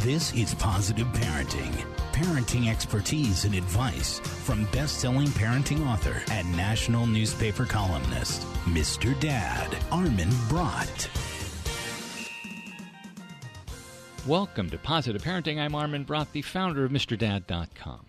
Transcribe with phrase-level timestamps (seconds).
[0.00, 1.72] This is Positive Parenting.
[2.12, 9.18] Parenting expertise and advice from best selling parenting author and national newspaper columnist, Mr.
[9.18, 11.08] Dad, Armin Brott.
[14.28, 15.58] Welcome to Positive Parenting.
[15.58, 18.06] I'm Armin Brott, the founder of MrDad.com.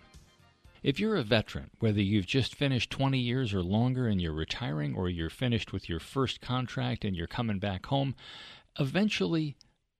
[0.84, 4.94] If you're a veteran, whether you've just finished 20 years or longer and you're retiring,
[4.94, 8.14] or you're finished with your first contract and you're coming back home,
[8.78, 9.56] eventually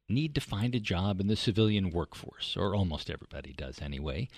[0.09, 4.29] need to find a job in the civilian workforce, or almost everybody does anyway.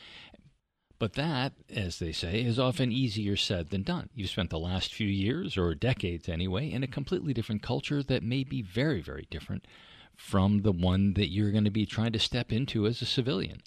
[0.99, 4.11] But that, as they say, is often easier said than done.
[4.15, 8.23] You've spent the last few years, or decades anyway, in a completely different culture that
[8.23, 9.67] may be very, very different
[10.15, 13.63] from the one that you're going to be trying to step into as a civilian.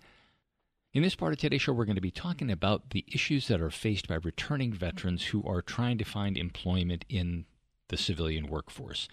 [0.93, 3.59] In this part of today's show, we're going to be talking about the issues that
[3.59, 7.45] are faced by returning veterans who are trying to find employment in
[7.87, 9.07] the civilian workforce.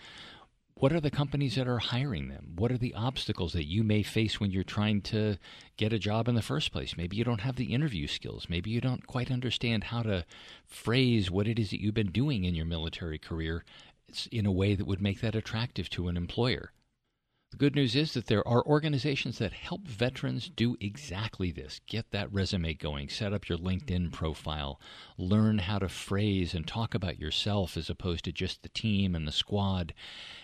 [0.74, 2.52] What are the companies that are hiring them?
[2.56, 5.36] What are the obstacles that you may face when you're trying to
[5.76, 6.96] get a job in the first place?
[6.96, 8.46] Maybe you don't have the interview skills.
[8.48, 10.24] Maybe you don't quite understand how to
[10.66, 13.64] phrase what it is that you've been doing in your military career
[14.32, 16.72] in a way that would make that attractive to an employer.
[17.50, 21.80] The good news is that there are organizations that help veterans do exactly this.
[21.86, 24.80] Get that resume going, set up your LinkedIn profile,
[25.18, 29.26] learn how to phrase and talk about yourself as opposed to just the team and
[29.26, 29.94] the squad.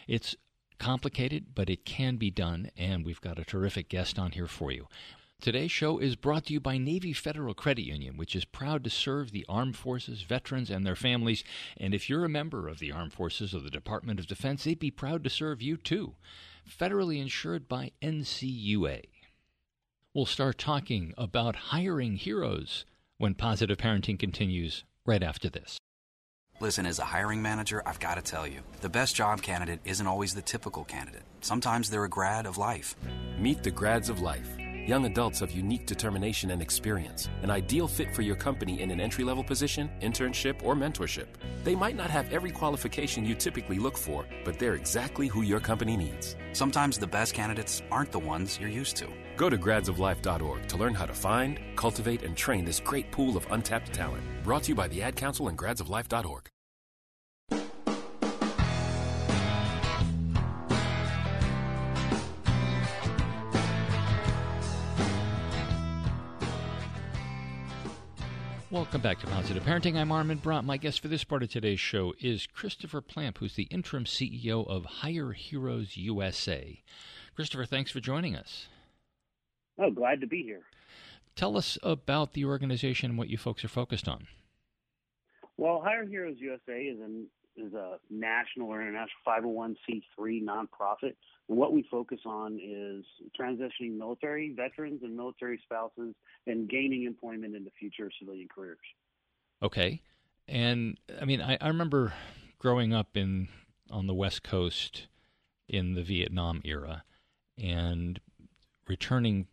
[0.09, 0.35] It's
[0.81, 4.73] complicated, but it can be done, and we've got a terrific guest on here for
[4.73, 4.89] you.
[5.41, 8.91] Today's show is brought to you by Navy Federal Credit Union, which is proud to
[8.91, 11.45] serve the armed forces, veterans, and their families.
[11.77, 14.79] And if you're a member of the armed forces or the Department of Defense, they'd
[14.79, 16.17] be proud to serve you too
[16.69, 19.05] federally insured by NCUA.
[20.15, 22.85] We'll start talking about hiring heroes
[23.19, 25.79] when positive parenting continues right after this.
[26.59, 30.07] Listen, as a hiring manager, I've got to tell you, the best job candidate isn't
[30.07, 31.25] always the typical candidate.
[31.43, 32.97] Sometimes they're a grad of life.
[33.39, 34.49] Meet the grads of life
[34.87, 39.01] Young adults of unique determination and experience, an ideal fit for your company in an
[39.01, 41.27] entry level position, internship, or mentorship.
[41.65, 45.59] They might not have every qualification you typically look for, but they're exactly who your
[45.59, 46.37] company needs.
[46.53, 49.09] Sometimes the best candidates aren't the ones you're used to.
[49.37, 53.45] Go to gradsoflife.org to learn how to find, cultivate, and train this great pool of
[53.51, 54.23] untapped talent.
[54.45, 56.49] Brought to you by the Ad Council and gradsoflife.org.
[68.69, 69.97] Welcome back to Positive Parenting.
[69.97, 70.65] I'm Armin Brott.
[70.65, 74.67] My guest for this part of today's show is Christopher Plamp, who's the interim CEO
[74.67, 76.83] of Hire Heroes USA.
[77.37, 78.67] Christopher, thanks for joining us.
[79.79, 80.63] Oh, glad to be here.
[81.37, 84.27] Tell us about the organization and what you folks are focused on.
[85.57, 91.15] Well, Hire Heroes USA is an is a national or international 501c3 nonprofit.
[91.49, 93.05] And what we focus on is
[93.39, 96.15] transitioning military veterans and military spouses
[96.47, 98.79] and gaining employment in the future civilian careers.
[99.63, 100.03] Okay.
[100.49, 102.13] And I mean, I, I remember
[102.59, 103.49] growing up in
[103.91, 105.07] on the West Coast
[105.69, 107.05] in the Vietnam era
[107.59, 108.21] and
[108.89, 109.47] returning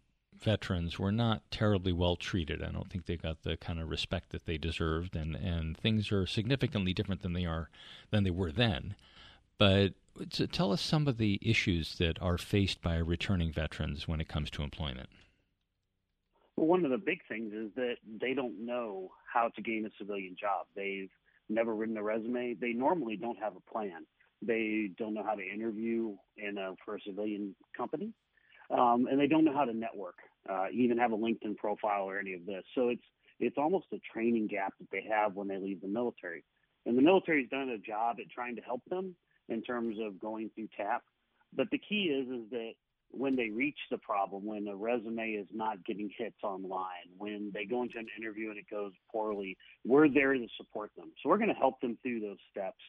[0.44, 2.62] veterans were not terribly well treated.
[2.62, 6.12] I don't think they got the kind of respect that they deserved, and, and things
[6.12, 7.70] are significantly different than they are
[8.12, 8.96] than they were then.
[9.58, 9.94] But
[10.29, 14.28] so tell us some of the issues that are faced by returning veterans when it
[14.28, 15.09] comes to employment.
[16.56, 19.90] Well, one of the big things is that they don't know how to gain a
[19.97, 20.68] civilian job.
[20.75, 21.09] They've
[21.50, 22.56] never written a resume.
[22.59, 24.06] They normally don't have a plan.
[24.41, 28.13] They don't know how to interview in a, for a civilian company
[28.69, 30.16] um, and they don't know how to network,
[30.50, 32.63] uh, even have a LinkedIn profile or any of this.
[32.75, 33.03] So it's
[33.40, 36.44] it's almost a training gap that they have when they leave the military.
[36.85, 39.16] And the military's done a job at trying to help them
[39.50, 41.04] in terms of going through TAP.
[41.56, 42.74] But the key is is that
[43.12, 47.66] when they reach the problem, when a resume is not getting hits online, when they
[47.66, 49.56] go into an interview and it goes poorly,
[49.86, 51.12] we're there to support them.
[51.22, 52.82] So we're going to help them through those steps.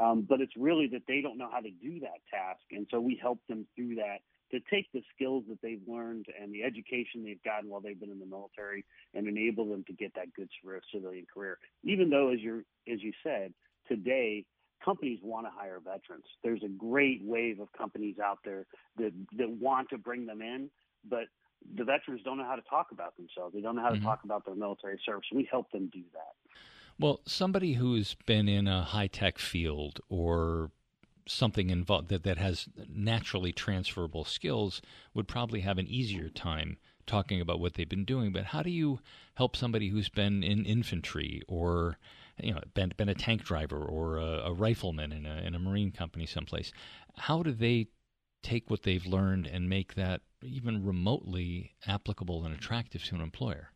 [0.00, 2.62] Um, but it's really that they don't know how to do that task.
[2.70, 4.18] And so we help them through that
[4.52, 8.10] to take the skills that they've learned and the education they've gotten while they've been
[8.10, 10.48] in the military and enable them to get that good
[10.94, 11.58] civilian career.
[11.84, 13.52] Even though, as you as you said,
[13.86, 14.46] today
[14.84, 16.24] companies want to hire veterans.
[16.42, 18.66] There's a great wave of companies out there
[18.96, 20.70] that that want to bring them in,
[21.08, 21.24] but
[21.76, 23.54] the veterans don't know how to talk about themselves.
[23.54, 24.00] They don't know how mm-hmm.
[24.00, 25.26] to talk about their military service.
[25.34, 26.60] We help them do that.
[27.00, 30.70] Well, somebody who's been in a high tech field or
[31.26, 34.80] something involved that, that has naturally transferable skills
[35.14, 38.32] would probably have an easier time talking about what they've been doing.
[38.32, 39.00] But how do you
[39.34, 41.98] help somebody who's been in infantry or
[42.42, 45.58] you know been, been a tank driver or a, a rifleman in a, in a
[45.58, 46.72] marine company someplace?
[47.16, 47.88] How do they
[48.42, 53.70] take what they've learned and make that even remotely applicable and attractive to an employer?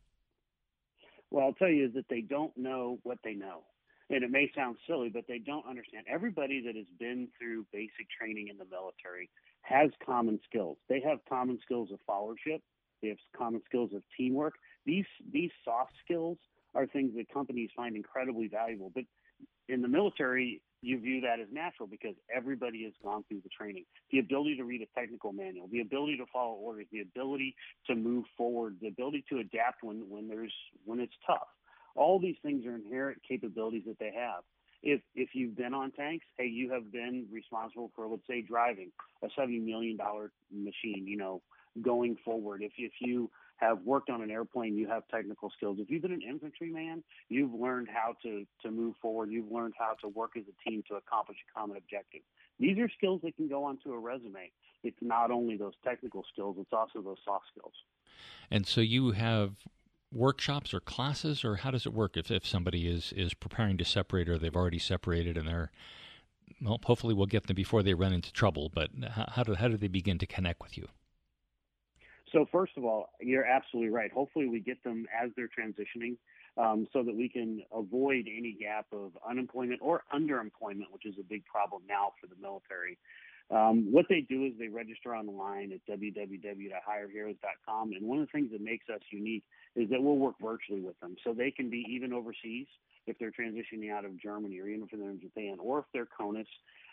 [1.30, 3.62] Well, I'll tell you that they don't know what they know.
[4.10, 6.04] And it may sound silly, but they don't understand.
[6.06, 9.30] Everybody that has been through basic training in the military
[9.62, 10.76] has common skills.
[10.88, 12.60] They have common skills of followership.
[13.00, 14.54] They have common skills of teamwork.
[14.84, 16.36] These these soft skills
[16.74, 18.90] are things that companies find incredibly valuable.
[18.94, 19.04] But
[19.68, 23.84] in the military, you view that as natural because everybody has gone through the training.
[24.10, 27.54] The ability to read a technical manual, the ability to follow orders, the ability
[27.86, 30.52] to move forward, the ability to adapt when, when there's
[30.84, 31.46] when it's tough.
[31.94, 34.42] All these things are inherent capabilities that they have.
[34.82, 38.90] If if you've been on tanks, hey, you have been responsible for let's say driving
[39.22, 41.42] a seventy million dollar machine, you know,
[41.80, 42.62] going forward.
[42.62, 43.30] If if you
[43.62, 45.78] have worked on an airplane, you have technical skills.
[45.80, 49.30] If you've been an infantryman, you've learned how to, to move forward.
[49.30, 52.22] You've learned how to work as a team to accomplish a common objective.
[52.58, 54.50] These are skills that can go onto a resume.
[54.82, 57.72] It's not only those technical skills, it's also those soft skills.
[58.50, 59.52] And so you have
[60.12, 63.84] workshops or classes, or how does it work if, if somebody is, is preparing to
[63.84, 65.70] separate or they've already separated and they're,
[66.60, 69.68] well, hopefully we'll get them before they run into trouble, but how, how, do, how
[69.68, 70.88] do they begin to connect with you?
[72.32, 74.10] So first of all, you're absolutely right.
[74.10, 76.16] Hopefully, we get them as they're transitioning,
[76.56, 81.22] um, so that we can avoid any gap of unemployment or underemployment, which is a
[81.22, 82.98] big problem now for the military.
[83.50, 88.50] Um, what they do is they register online at www.hireheroes.com, and one of the things
[88.52, 89.44] that makes us unique
[89.76, 92.66] is that we'll work virtually with them, so they can be even overseas
[93.06, 96.06] if they're transitioning out of Germany or even if they're in Japan or if they're
[96.06, 96.46] CONUS.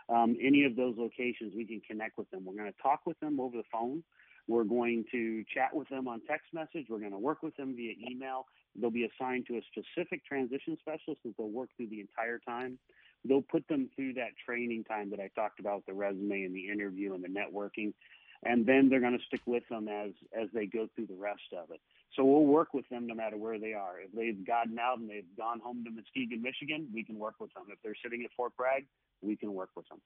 [0.10, 2.46] Um, any of those locations, we can connect with them.
[2.46, 4.04] We're going to talk with them over the phone.
[4.50, 6.88] We're going to chat with them on text message.
[6.90, 8.48] We're going to work with them via email.
[8.76, 12.80] They'll be assigned to a specific transition specialist that they'll work through the entire time.
[13.24, 16.68] They'll put them through that training time that I talked about, the resume and the
[16.68, 17.94] interview and the networking.
[18.42, 21.54] And then they're going to stick with them as, as they go through the rest
[21.56, 21.80] of it.
[22.16, 24.00] So we'll work with them no matter where they are.
[24.04, 27.54] If they've gotten out and they've gone home to Muskegon, Michigan, we can work with
[27.54, 27.66] them.
[27.70, 28.88] If they're sitting at Fort Bragg,
[29.22, 30.00] we can work with them.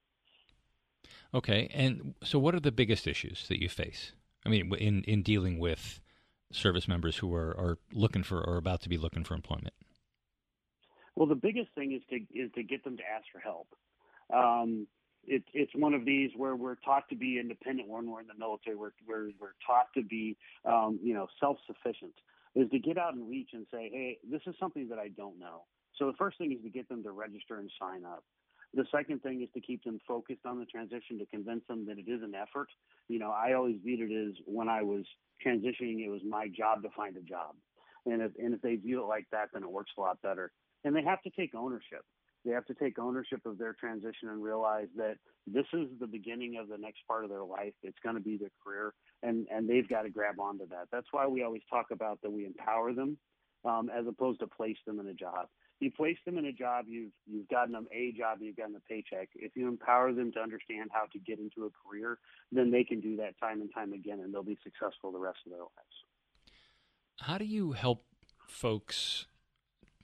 [1.33, 1.69] Okay.
[1.73, 4.11] And so, what are the biggest issues that you face?
[4.45, 5.99] I mean, in in dealing with
[6.51, 9.73] service members who are, are looking for or about to be looking for employment?
[11.15, 13.67] Well, the biggest thing is to is to get them to ask for help.
[14.33, 14.87] Um,
[15.25, 18.37] it, it's one of these where we're taught to be independent when we're in the
[18.37, 18.75] military.
[18.75, 22.13] We're we're, we're taught to be um, you know self sufficient.
[22.55, 25.39] Is to get out and reach and say, hey, this is something that I don't
[25.39, 25.63] know.
[25.97, 28.23] So the first thing is to get them to register and sign up.
[28.73, 31.99] The second thing is to keep them focused on the transition to convince them that
[31.99, 32.69] it is an effort.
[33.07, 35.05] You know, I always viewed it as when I was
[35.45, 37.55] transitioning, it was my job to find a job.
[38.05, 40.51] And if, and if they view it like that, then it works a lot better.
[40.83, 42.03] And they have to take ownership.
[42.45, 45.15] They have to take ownership of their transition and realize that
[45.47, 47.73] this is the beginning of the next part of their life.
[47.83, 50.89] It's going to be their career, and and they've got to grab onto that.
[50.91, 53.17] That's why we always talk about that we empower them,
[53.63, 55.47] um, as opposed to place them in a job
[55.83, 58.79] you place them in a job, you've you've gotten them a job, you've gotten a
[58.79, 59.29] paycheck.
[59.35, 62.17] If you empower them to understand how to get into a career,
[62.51, 65.39] then they can do that time and time again, and they'll be successful the rest
[65.45, 65.97] of their lives.
[67.19, 68.05] How do you help
[68.47, 69.27] folks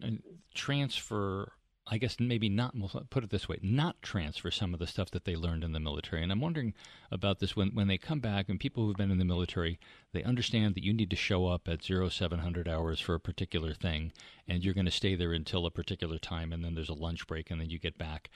[0.03, 0.09] uh,
[0.53, 1.53] transfer
[1.91, 5.09] I guess maybe not, we'll put it this way, not transfer some of the stuff
[5.11, 6.21] that they learned in the military.
[6.21, 6.73] And I'm wondering
[7.11, 9.79] about this when, when they come back and people who've been in the military,
[10.13, 14.11] they understand that you need to show up at 0700 hours for a particular thing
[14.47, 17.25] and you're going to stay there until a particular time and then there's a lunch
[17.25, 18.29] break and then you get back.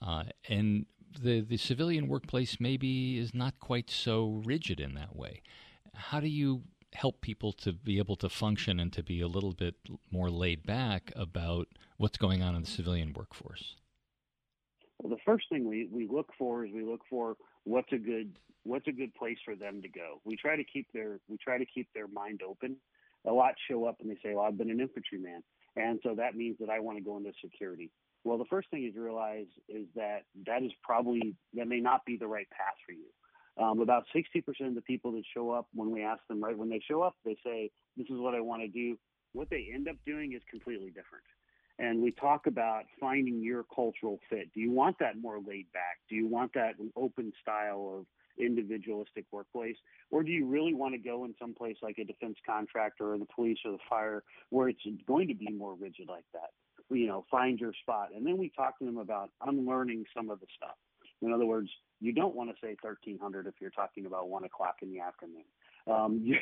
[0.00, 0.86] Uh, and
[1.20, 5.42] the, the civilian workplace maybe is not quite so rigid in that way.
[5.94, 6.62] How do you
[6.92, 9.74] help people to be able to function and to be a little bit
[10.10, 11.68] more laid back about
[12.00, 13.74] what's going on in the civilian workforce?
[14.98, 18.32] Well, the first thing we, we look for is we look for what's a good
[18.64, 20.20] what's a good place for them to go.
[20.24, 22.76] We try to keep their we try to keep their mind open.
[23.26, 25.42] A lot show up and they say, "Well, I've been an infantryman,
[25.76, 27.90] and so that means that I want to go into security."
[28.24, 32.16] Well, the first thing you realize is that that is probably that may not be
[32.16, 33.08] the right path for you.
[33.58, 36.70] Um, about 60% of the people that show up, when we ask them, right, when
[36.70, 38.96] they show up, they say, This is what I want to do.
[39.32, 41.24] What they end up doing is completely different.
[41.80, 44.52] And we talk about finding your cultural fit.
[44.52, 45.98] Do you want that more laid back?
[46.10, 48.06] Do you want that open style of
[48.38, 49.76] individualistic workplace?
[50.10, 53.18] Or do you really want to go in some place like a defense contractor or
[53.18, 56.50] the police or the fire where it's going to be more rigid like that?
[56.94, 58.08] You know, find your spot.
[58.14, 60.76] And then we talk to them about unlearning some of the stuff.
[61.22, 61.70] In other words,
[62.00, 65.44] you don't want to say 1300 if you're talking about one o'clock in the afternoon.
[65.86, 66.36] Um, you,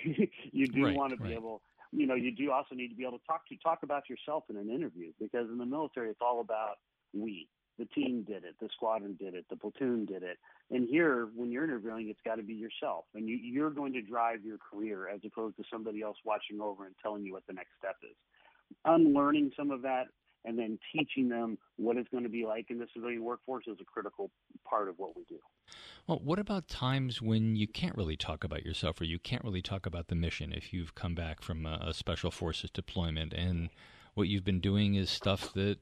[0.51, 1.35] you do right, want to be right.
[1.35, 4.09] able, you know, you do also need to be able to talk to talk about
[4.09, 6.77] yourself in an interview because in the military it's all about
[7.15, 7.49] we.
[7.79, 10.37] the team did it, the squadron did it, the platoon did it.
[10.71, 14.03] And here, when you're interviewing, it's got to be yourself, and you, you're going to
[14.03, 17.53] drive your career as opposed to somebody else watching over and telling you what the
[17.53, 18.17] next step is.
[18.85, 20.09] Unlearning some of that
[20.45, 23.77] and then teaching them what it's going to be like in the civilian workforce is
[23.81, 24.31] a critical
[24.69, 25.39] part of what we do.
[26.07, 29.63] Well, what about times when you can't really talk about yourself or you can't really
[29.63, 33.71] talk about the mission if you've come back from a, special forces deployment and
[34.15, 35.79] what you've been doing is stuff that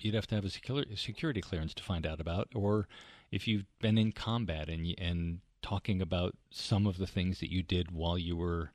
[0.00, 2.86] you'd have to have a security clearance to find out about, or
[3.30, 7.62] if you've been in combat and and talking about some of the things that you
[7.62, 8.70] did while you were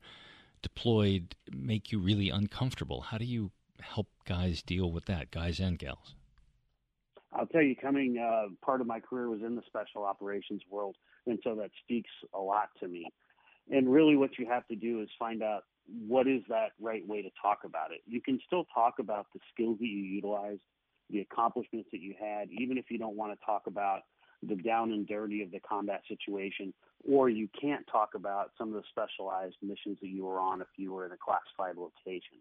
[0.61, 3.01] deployed make you really uncomfortable.
[3.01, 6.15] How do you help guys deal with that, guys and gals?
[7.31, 10.95] I'll tell you, coming uh, part of my career was in the special operations world,
[11.25, 13.07] and so that speaks a lot to me.
[13.71, 15.63] And really, what you have to do is find out
[16.07, 18.01] what is that right way to talk about it.
[18.05, 20.61] You can still talk about the skills that you utilized,
[21.09, 24.01] the accomplishments that you had, even if you don't want to talk about
[24.47, 26.73] the down and dirty of the combat situation,
[27.09, 30.67] or you can't talk about some of the specialized missions that you were on if
[30.77, 32.37] you were in a classified location.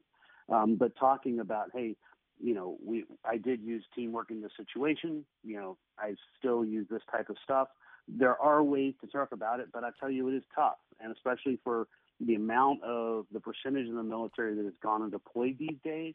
[0.49, 1.97] Um, but talking about, hey,
[2.41, 5.25] you know, we I did use teamwork in this situation.
[5.45, 7.69] You know, I still use this type of stuff.
[8.09, 11.13] There are ways to talk about it, but I tell you, it is tough, and
[11.13, 11.87] especially for
[12.21, 16.15] the amount of the percentage in the military that has gone and deployed these days,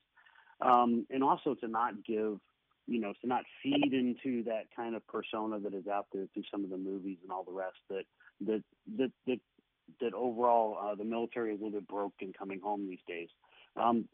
[0.61, 2.39] um, and also to not give,
[2.87, 6.43] you know, to not feed into that kind of persona that is out there through
[6.51, 8.03] some of the movies and all the rest that
[8.41, 8.63] that
[8.97, 9.39] that that,
[10.01, 13.29] that overall uh, the military is a little bit broken coming home these days.
[13.77, 14.07] Um,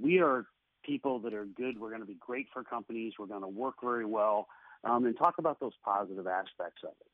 [0.00, 0.46] we are
[0.84, 1.78] people that are good.
[1.78, 3.14] We're going to be great for companies.
[3.18, 4.48] We're going to work very well,
[4.84, 7.11] um, and talk about those positive aspects of it.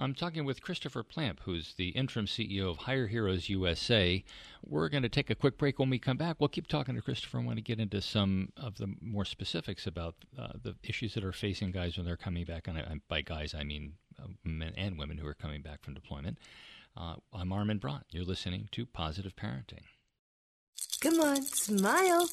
[0.00, 4.24] I'm talking with Christopher Plamp, who's the interim CEO of Hire Heroes USA.
[4.64, 5.78] We're going to take a quick break.
[5.78, 7.38] When we come back, we'll keep talking to Christopher.
[7.38, 11.24] I want to get into some of the more specifics about uh, the issues that
[11.24, 12.66] are facing guys when they're coming back.
[12.66, 16.38] And by guys, I mean uh, men and women who are coming back from deployment.
[16.96, 18.04] Uh, I'm Armin Brott.
[18.10, 19.84] You're listening to Positive Parenting.
[21.02, 22.26] Come on, smile.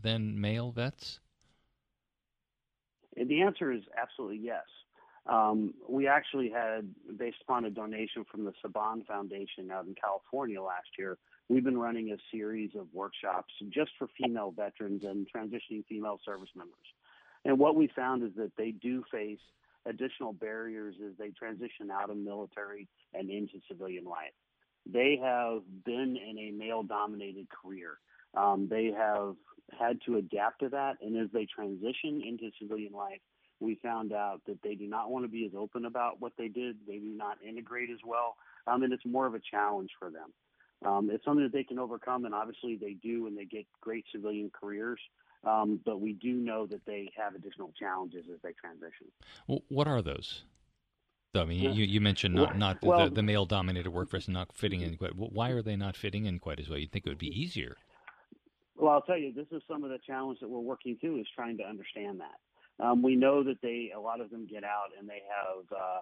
[0.00, 1.20] than male vets?
[3.16, 4.64] And the answer is absolutely yes.
[5.26, 10.60] Um, we actually had, based upon a donation from the Saban Foundation out in California
[10.60, 15.84] last year, we've been running a series of workshops just for female veterans and transitioning
[15.86, 16.76] female service members.
[17.44, 19.40] And what we found is that they do face
[19.86, 24.32] additional barriers as they transition out of military and into civilian life.
[24.90, 27.98] They have been in a male dominated career.
[28.36, 29.36] Um, they have
[29.78, 33.20] had to adapt to that, and as they transition into civilian life,
[33.60, 36.48] we found out that they do not want to be as open about what they
[36.48, 36.76] did.
[36.86, 38.36] They do not integrate as well,
[38.66, 40.32] um, and it's more of a challenge for them.
[40.84, 44.04] Um, it's something that they can overcome, and obviously they do, and they get great
[44.12, 44.98] civilian careers.
[45.44, 49.06] Um, but we do know that they have additional challenges as they transition.
[49.46, 50.42] Well, what are those?
[51.34, 54.80] I mean, you, you mentioned not not well, the, the male dominated workforce not fitting
[54.80, 55.14] in quite.
[55.14, 56.78] Why are they not fitting in quite as well?
[56.78, 57.76] You'd think it would be easier.
[58.74, 61.26] Well, I'll tell you, this is some of the challenge that we're working through is
[61.34, 62.40] trying to understand that.
[62.82, 66.00] Um, we know that they, a lot of them get out and they have uh,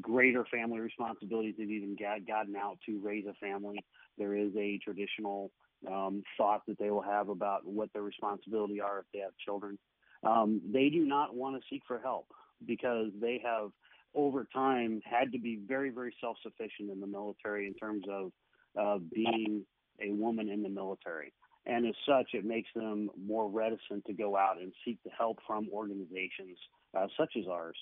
[0.00, 1.54] greater family responsibilities.
[1.58, 3.78] They've even got, gotten out to raise a family.
[4.16, 5.50] There is a traditional
[5.86, 9.78] um, thought that they will have about what their responsibility are if they have children.
[10.22, 12.26] Um, they do not want to seek for help
[12.66, 13.70] because they have,
[14.14, 18.32] over time, had to be very, very self-sufficient in the military in terms of
[18.80, 19.66] uh, being
[20.00, 21.32] a woman in the military.
[21.66, 25.38] And as such, it makes them more reticent to go out and seek the help
[25.46, 26.58] from organizations
[26.96, 27.76] uh, such as ours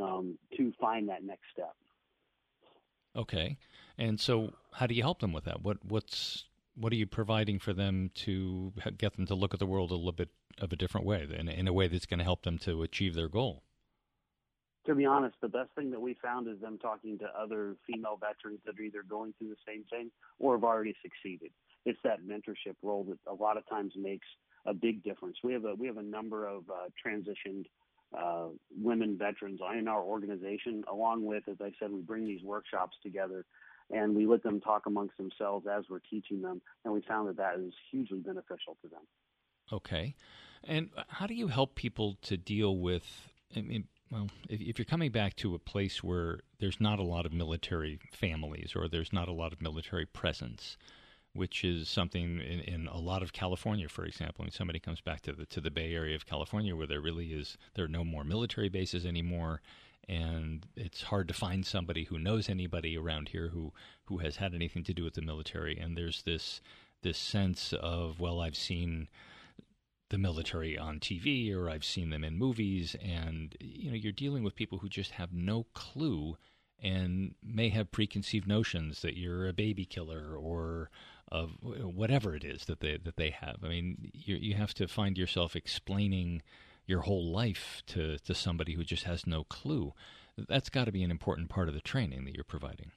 [0.00, 1.74] um, to find that next step.
[3.16, 3.56] Okay,
[3.96, 5.62] and so how do you help them with that?
[5.62, 9.66] What what's what are you providing for them to get them to look at the
[9.66, 10.28] world a little bit
[10.60, 13.14] of a different way, in, in a way that's going to help them to achieve
[13.14, 13.62] their goal.
[14.86, 18.18] To be honest, the best thing that we found is them talking to other female
[18.18, 21.50] veterans that are either going through the same thing or have already succeeded.
[21.88, 24.26] It's that mentorship role that a lot of times makes
[24.66, 25.38] a big difference.
[25.42, 27.64] We have a we have a number of uh, transitioned
[28.16, 32.96] uh, women veterans in our organization, along with, as I said, we bring these workshops
[33.02, 33.44] together
[33.90, 37.36] and we let them talk amongst themselves as we're teaching them, and we found that
[37.38, 39.00] that is hugely beneficial to them.
[39.72, 40.14] Okay,
[40.64, 43.30] and how do you help people to deal with?
[43.56, 47.02] I mean, well, if, if, you're coming back to a place where there's not a
[47.02, 50.76] lot of military families or there's not a lot of military presence,
[51.38, 55.22] which is something in, in a lot of California, for example, when somebody comes back
[55.22, 58.04] to the to the Bay Area of California, where there really is there are no
[58.04, 59.62] more military bases anymore,
[60.08, 63.72] and it's hard to find somebody who knows anybody around here who
[64.06, 65.78] who has had anything to do with the military.
[65.78, 66.60] And there's this
[67.02, 69.08] this sense of well I've seen
[70.10, 72.96] the military on TV or I've seen them in movies.
[73.00, 76.36] And you know you're dealing with people who just have no clue
[76.82, 80.90] and may have preconceived notions that you're a baby killer or
[81.30, 83.58] of whatever it is that they that they have.
[83.62, 86.42] I mean, you you have to find yourself explaining
[86.88, 89.92] your whole life to, to somebody who just has no clue.
[90.48, 92.92] That's got to be an important part of the training that you're providing.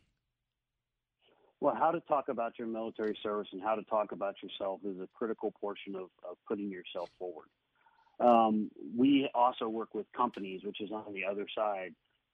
[1.60, 4.98] Well, how to talk about your military service and how to talk about yourself is
[5.00, 7.50] a critical portion of, of putting yourself forward.
[8.20, 11.94] Um, we also work with companies, which is on the other side,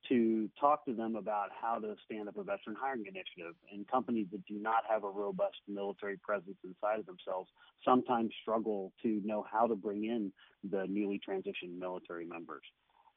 [0.10, 3.56] to talk to them about how to stand up a veteran hiring initiative.
[3.72, 7.50] And companies that do not have a robust military presence inside of themselves
[7.84, 10.32] sometimes struggle to know how to bring in
[10.70, 12.64] the newly transitioned military members.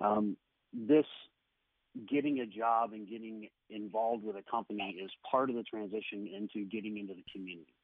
[0.01, 0.37] Um,
[0.73, 1.07] this
[2.09, 6.65] getting a job and getting involved with a company is part of the transition into
[6.69, 7.75] getting into the community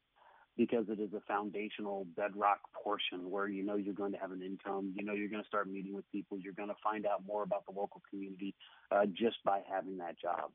[0.57, 4.43] because it is a foundational bedrock portion where you know you're going to have an
[4.43, 7.23] income, you know you're going to start meeting with people, you're going to find out
[7.27, 8.55] more about the local community
[8.91, 10.51] uh, just by having that job.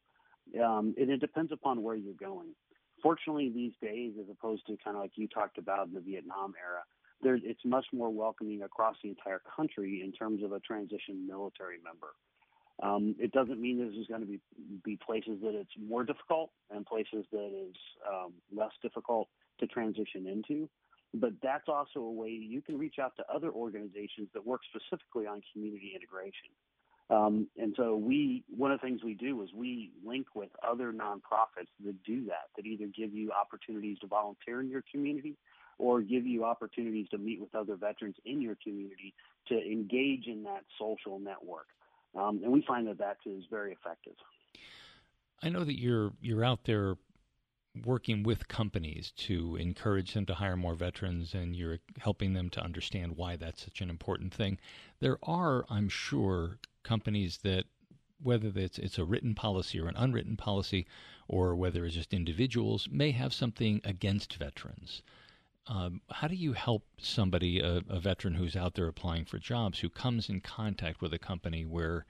[0.60, 2.55] Um, and it depends upon where you're going.
[3.01, 6.53] Fortunately, these days, as opposed to kind of like you talked about in the Vietnam
[6.59, 6.81] era,
[7.22, 11.77] there, it's much more welcoming across the entire country in terms of a transition military
[11.83, 12.14] member.
[12.81, 14.40] Um, it doesn't mean there's going to be
[14.83, 17.75] be places that it's more difficult and places that is
[18.09, 19.27] um, less difficult
[19.59, 20.70] to transition into.
[21.14, 25.27] But that's also a way you can reach out to other organizations that work specifically
[25.27, 26.51] on community integration.
[27.09, 30.94] Um, and so we, one of the things we do is we link with other
[30.94, 35.35] nonprofits that do that, that either give you opportunities to volunteer in your community
[35.77, 39.14] or give you opportunities to meet with other veterans in your community
[39.50, 41.68] to engage in that social network.
[42.16, 44.14] Um, and we find that that is very effective.
[45.44, 46.96] I know that you're you're out there
[47.86, 52.62] working with companies to encourage them to hire more veterans and you're helping them to
[52.62, 54.60] understand why that's such an important thing.
[55.00, 57.66] There are, I'm sure, companies that
[58.22, 60.86] whether it's it's a written policy or an unwritten policy
[61.27, 65.01] or whether it's just individuals may have something against veterans.
[65.68, 69.79] Um, how do you help somebody, a, a veteran who's out there applying for jobs,
[69.79, 72.05] who comes in contact with a company where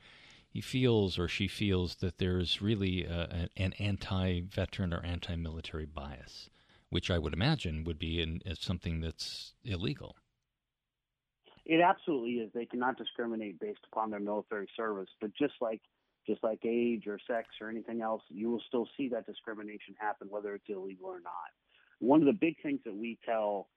[0.52, 6.50] he feels or she feels that there's really uh, a, an anti-veteran or anti-military bias,
[6.90, 10.18] which I would imagine would be in, something that's illegal.
[11.66, 12.52] It absolutely is.
[12.54, 15.82] They cannot discriminate based upon their military service, but just like
[16.28, 20.28] just like age or sex or anything else, you will still see that discrimination happen,
[20.30, 21.50] whether it's illegal or not.
[22.00, 23.70] One of the big things that we tell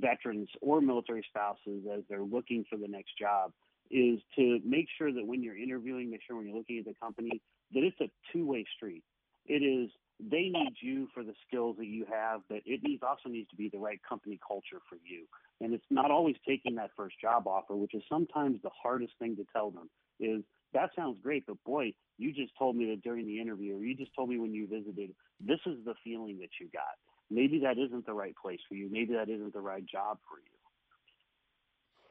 [0.00, 3.52] veterans or military spouses as they're looking for the next job
[3.90, 6.94] is to make sure that when you're interviewing, make sure when you're looking at the
[7.00, 7.40] company,
[7.72, 9.02] that it's a two way street.
[9.46, 13.28] It is they need you for the skills that you have, but it needs also
[13.28, 15.26] needs to be the right company culture for you.
[15.60, 19.36] And it's not always taking that first job offer, which is sometimes the hardest thing
[19.36, 20.42] to tell them is
[20.72, 23.96] that sounds great, but boy, you just told me that during the interview, or you
[23.96, 26.94] just told me when you visited, this is the feeling that you got.
[27.30, 28.88] Maybe that isn't the right place for you.
[28.90, 30.44] Maybe that isn't the right job for you.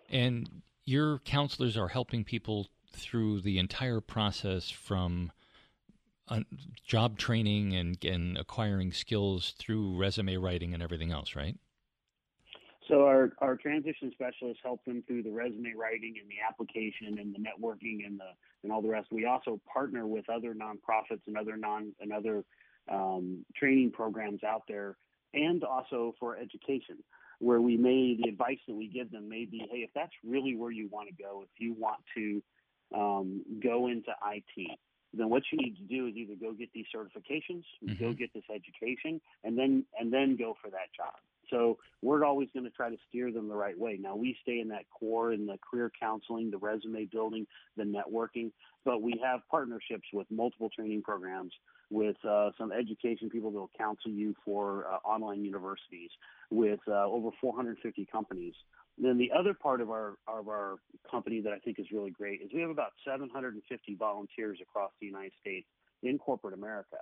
[0.10, 0.50] And
[0.86, 5.32] your counselors are helping people through the entire process from
[6.30, 6.42] uh,
[6.86, 11.58] job training and, and acquiring skills through resume writing and everything else, right?
[12.88, 17.34] So our, our transition specialists help them through the resume writing and the application and
[17.34, 18.32] the networking and the
[18.64, 19.08] and all the rest.
[19.12, 22.44] We also partner with other nonprofits and other non and other
[22.92, 24.98] um, training programs out there,
[25.34, 26.98] and also for education
[27.44, 30.56] where we may the advice that we give them may be, hey, if that's really
[30.56, 32.42] where you want to go, if you want to
[32.96, 34.80] um, go into IT,
[35.14, 38.04] then what you need to do is either go get these certifications, mm-hmm.
[38.04, 41.14] go get this education, and then and then go for that job.
[41.50, 43.98] So we're always going to try to steer them the right way.
[44.00, 47.46] Now we stay in that core in the career counseling, the resume building,
[47.78, 48.52] the networking,
[48.86, 51.52] but we have partnerships with multiple training programs,
[51.90, 56.10] with uh, some education people that will counsel you for uh, online universities,
[56.50, 58.54] with uh, over 450 companies.
[58.98, 60.76] Then the other part of our of our
[61.10, 65.08] company that I think is really great is we have about 750 volunteers across the
[65.08, 65.68] United States
[66.04, 66.98] in corporate America.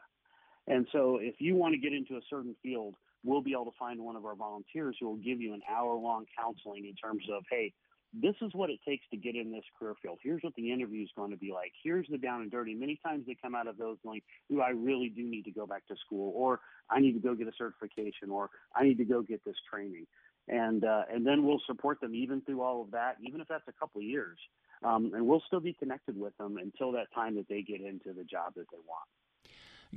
[0.68, 3.78] And so if you want to get into a certain field, we'll be able to
[3.78, 7.24] find one of our volunteers who will give you an hour long counseling in terms
[7.32, 7.74] of, hey,
[8.14, 10.20] this is what it takes to get in this career field.
[10.22, 11.72] Here's what the interview is going to be like.
[11.82, 12.74] Here's the down and dirty.
[12.74, 14.22] Many times they come out of those going,
[14.52, 17.36] ooh, I really do need to go back to school, or I need to go
[17.36, 20.08] get a certification, or I need to go get this training.
[20.48, 23.68] And uh, and then we'll support them even through all of that, even if that's
[23.68, 24.38] a couple of years.
[24.84, 28.12] Um, and we'll still be connected with them until that time that they get into
[28.14, 29.08] the job that they want.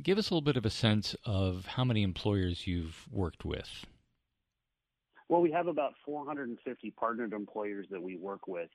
[0.00, 3.86] Give us a little bit of a sense of how many employers you've worked with.
[5.28, 8.68] Well, we have about 450 partnered employers that we work with.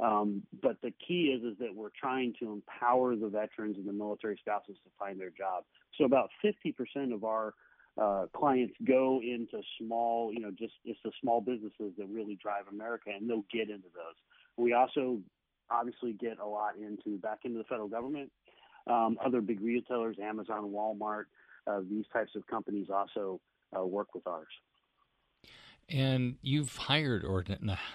[0.00, 3.92] Um, but the key is is that we're trying to empower the veterans and the
[3.92, 5.64] military spouses to find their job.
[5.96, 7.54] So about 50% of our
[8.00, 12.64] uh, clients go into small, you know, just it's the small businesses that really drive
[12.72, 14.16] America, and they'll get into those.
[14.56, 15.20] We also
[15.70, 18.30] obviously get a lot into back into the federal government
[18.86, 21.24] um, other big retailers, Amazon, Walmart,
[21.66, 23.40] uh, these types of companies also
[23.76, 24.48] uh, work with ours.
[25.88, 27.44] And you've hired, or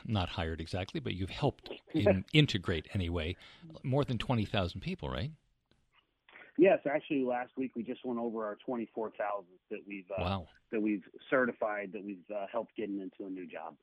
[0.06, 3.36] not hired exactly, but you've helped in, integrate anyway,
[3.84, 5.32] more than 20,000 people, right?
[6.58, 10.47] Yes, actually, last week we just went over our 24,000 that we've uh, wow.
[10.71, 13.76] that we've certified that we've uh, helped getting into a new job.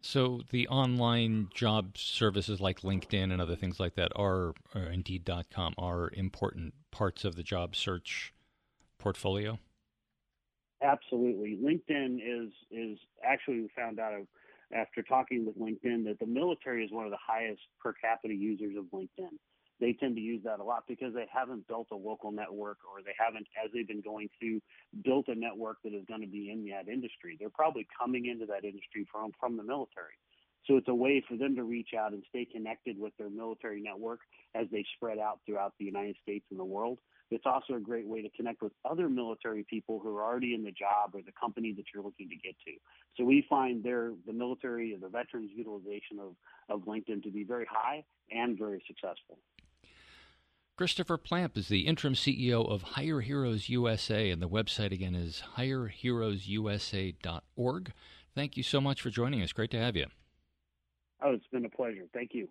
[0.00, 5.74] So the online job services like LinkedIn and other things like that are, or Indeed.com,
[5.76, 8.32] are important parts of the job search
[8.98, 9.58] portfolio.
[10.82, 14.12] Absolutely, LinkedIn is is actually we found out
[14.74, 18.76] after talking with LinkedIn that the military is one of the highest per capita users
[18.76, 19.38] of LinkedIn
[19.80, 23.02] they tend to use that a lot because they haven't built a local network or
[23.02, 24.60] they haven't, as they've been going through,
[25.04, 27.36] built a network that is going to be in that industry.
[27.38, 30.16] They're probably coming into that industry from, from the military.
[30.66, 33.80] So it's a way for them to reach out and stay connected with their military
[33.80, 34.20] network
[34.54, 36.98] as they spread out throughout the United States and the world.
[37.30, 40.62] It's also a great way to connect with other military people who are already in
[40.62, 42.72] the job or the company that you're looking to get to.
[43.16, 46.36] So we find their the military or the veterans utilization of,
[46.68, 49.38] of LinkedIn to be very high and very successful.
[50.76, 55.42] Christopher Plamp is the interim CEO of Hire Heroes USA, and the website again is
[55.56, 57.92] hireheroesusa.org.
[58.34, 59.54] Thank you so much for joining us.
[59.54, 60.08] Great to have you.
[61.22, 62.04] Oh, it's been a pleasure.
[62.12, 62.50] Thank you.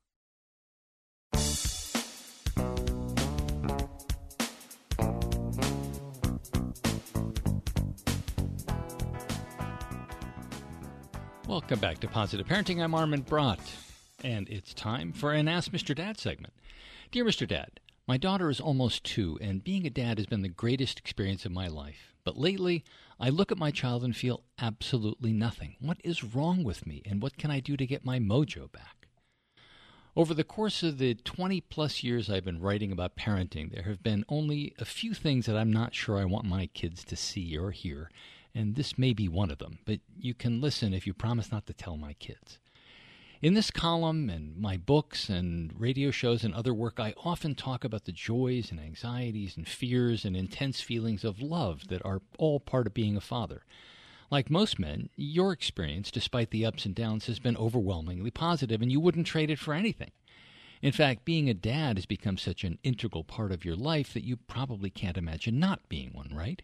[11.51, 12.81] Welcome back to Positive Parenting.
[12.81, 13.59] I'm Armin Brott,
[14.23, 15.93] and it's time for an Ask Mr.
[15.93, 16.53] Dad segment.
[17.11, 17.45] Dear Mr.
[17.45, 21.43] Dad, my daughter is almost two, and being a dad has been the greatest experience
[21.45, 22.13] of my life.
[22.23, 22.85] But lately,
[23.19, 25.75] I look at my child and feel absolutely nothing.
[25.81, 29.09] What is wrong with me, and what can I do to get my mojo back?
[30.15, 34.01] Over the course of the 20 plus years I've been writing about parenting, there have
[34.01, 37.57] been only a few things that I'm not sure I want my kids to see
[37.57, 38.09] or hear,
[38.53, 41.65] and this may be one of them, but you can listen if you promise not
[41.67, 42.59] to tell my kids.
[43.41, 47.83] In this column and my books and radio shows and other work, I often talk
[47.83, 52.59] about the joys and anxieties and fears and intense feelings of love that are all
[52.59, 53.63] part of being a father.
[54.29, 58.91] Like most men, your experience, despite the ups and downs, has been overwhelmingly positive, and
[58.91, 60.11] you wouldn't trade it for anything.
[60.81, 64.23] In fact, being a dad has become such an integral part of your life that
[64.23, 66.61] you probably can't imagine not being one, right?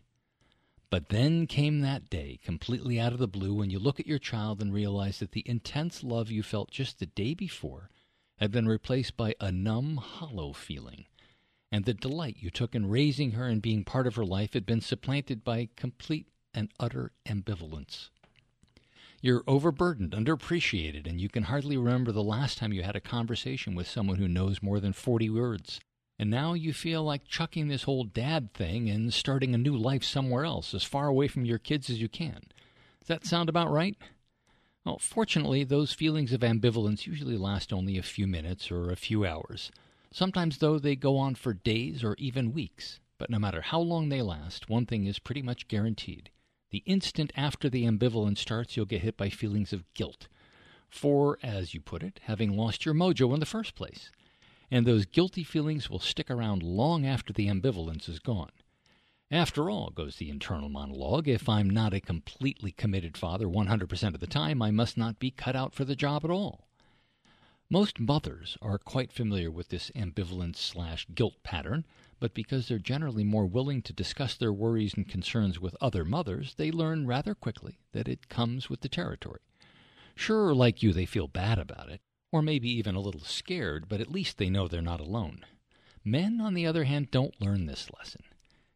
[0.90, 4.20] But then came that day, completely out of the blue, when you look at your
[4.20, 7.90] child and realize that the intense love you felt just the day before
[8.38, 11.06] had been replaced by a numb, hollow feeling,
[11.72, 14.66] and the delight you took in raising her and being part of her life had
[14.66, 18.10] been supplanted by complete and utter ambivalence.
[19.22, 23.76] You're overburdened, underappreciated, and you can hardly remember the last time you had a conversation
[23.76, 25.82] with someone who knows more than 40 words.
[26.20, 30.04] And now you feel like chucking this whole dad thing and starting a new life
[30.04, 32.42] somewhere else, as far away from your kids as you can.
[33.00, 33.96] Does that sound about right?
[34.84, 39.26] Well, fortunately, those feelings of ambivalence usually last only a few minutes or a few
[39.26, 39.72] hours.
[40.12, 43.00] Sometimes, though, they go on for days or even weeks.
[43.20, 46.32] But no matter how long they last, one thing is pretty much guaranteed.
[46.72, 50.28] The instant after the ambivalence starts, you'll get hit by feelings of guilt
[50.90, 54.10] for, as you put it, having lost your mojo in the first place
[54.70, 58.52] and those guilty feelings will stick around long after the ambivalence is gone.
[59.30, 64.20] After all, goes the internal monologue, if I'm not a completely committed father 100% of
[64.22, 66.68] the time, I must not be cut out for the job at all.
[67.70, 71.84] Most mothers are quite familiar with this ambivalence slash guilt pattern,
[72.18, 76.56] but because they're generally more willing to discuss their worries and concerns with other mothers,
[76.56, 79.42] they learn rather quickly that it comes with the territory.
[80.16, 82.00] Sure, like you, they feel bad about it,
[82.32, 85.46] or maybe even a little scared, but at least they know they're not alone.
[86.04, 88.24] Men, on the other hand, don't learn this lesson.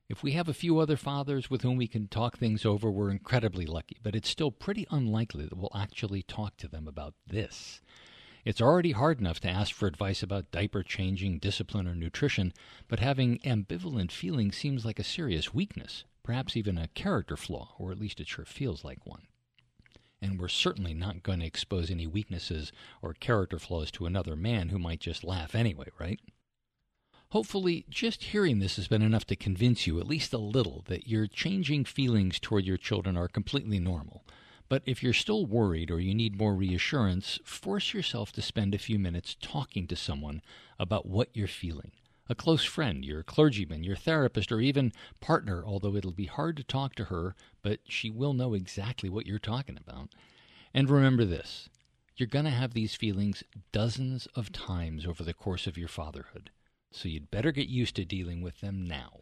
[0.10, 3.10] If we have a few other fathers with whom we can talk things over, we're
[3.10, 7.82] incredibly lucky, but it's still pretty unlikely that we'll actually talk to them about this.
[8.44, 12.52] It's already hard enough to ask for advice about diaper changing, discipline, or nutrition,
[12.88, 17.92] but having ambivalent feelings seems like a serious weakness, perhaps even a character flaw, or
[17.92, 19.28] at least it sure feels like one
[20.22, 24.70] and we're certainly not going to expose any weaknesses or character flaws to another man
[24.70, 26.20] who might just laugh anyway, right?
[27.30, 31.08] Hopefully, just hearing this has been enough to convince you, at least a little, that
[31.08, 34.24] your changing feelings toward your children are completely normal.
[34.68, 38.80] But if you're still worried or you need more reassurance, force yourself to spend a
[38.80, 40.42] few minutes talking to someone
[40.78, 41.92] about what you're feeling
[42.32, 46.64] a close friend, your clergyman, your therapist, or even partner, although it'll be hard to
[46.64, 50.16] talk to her, but she will know exactly what you're talking about.
[50.74, 51.68] And remember this
[52.16, 56.52] you're going to have these feelings dozens of times over the course of your fatherhood,
[56.90, 59.20] so you'd better get used to dealing with them now.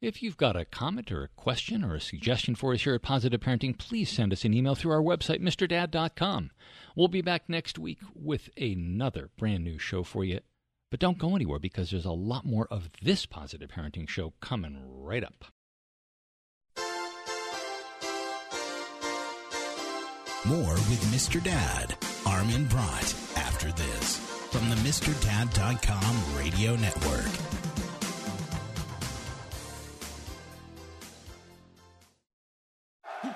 [0.00, 3.02] If you've got a comment or a question or a suggestion for us here at
[3.02, 6.50] Positive Parenting, please send us an email through our website, MrDad.com.
[6.96, 10.40] We'll be back next week with another brand new show for you
[10.90, 14.78] but don't go anywhere because there's a lot more of this positive parenting show coming
[15.02, 15.44] right up.
[20.46, 21.42] More with Mr.
[21.42, 24.16] Dad, Armin Brott, after this
[24.50, 27.67] from the MrDad.com radio network.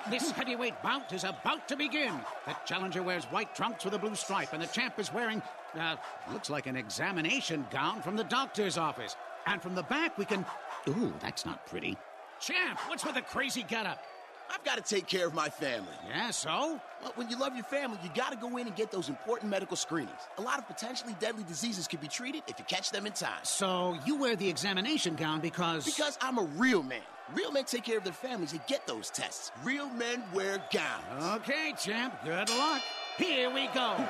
[0.09, 2.13] This heavyweight bout is about to begin.
[2.45, 5.41] The challenger wears white trunks with a blue stripe, and the champ is wearing,
[5.79, 5.95] uh,
[6.31, 9.15] looks like an examination gown from the doctor's office.
[9.45, 10.45] And from the back, we can.
[10.87, 11.97] Ooh, that's not pretty.
[12.39, 13.99] Champ, what's with the crazy getup?
[14.53, 15.87] I've got to take care of my family.
[16.07, 16.79] Yeah, so?
[17.01, 19.49] Well, when you love your family, you got to go in and get those important
[19.49, 20.19] medical screenings.
[20.37, 23.43] A lot of potentially deadly diseases can be treated if you catch them in time.
[23.43, 25.85] So you wear the examination gown because.
[25.85, 27.01] Because I'm a real man.
[27.33, 29.51] Real men take care of their families and get those tests.
[29.63, 31.41] Real men wear gowns.
[31.41, 32.81] Okay, champ, good luck.
[33.17, 33.95] Here we go.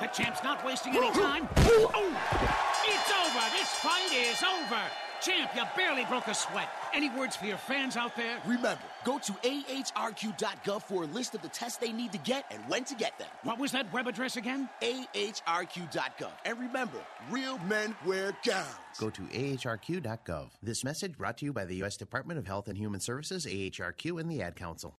[0.00, 1.48] The champ's not wasting any time.
[1.56, 3.44] Oh, it's over.
[3.56, 4.80] This fight is over.
[5.20, 6.68] Champ, you barely broke a sweat.
[6.92, 8.38] Any words for your fans out there?
[8.46, 12.62] Remember, go to ahrq.gov for a list of the tests they need to get and
[12.68, 13.28] when to get them.
[13.42, 14.68] What was that web address again?
[14.82, 16.32] ahrq.gov.
[16.44, 16.98] And remember,
[17.30, 18.66] real men wear gowns.
[18.98, 20.50] Go to ahrq.gov.
[20.62, 21.96] This message brought to you by the U.S.
[21.96, 24.98] Department of Health and Human Services, AHRQ, and the Ad Council.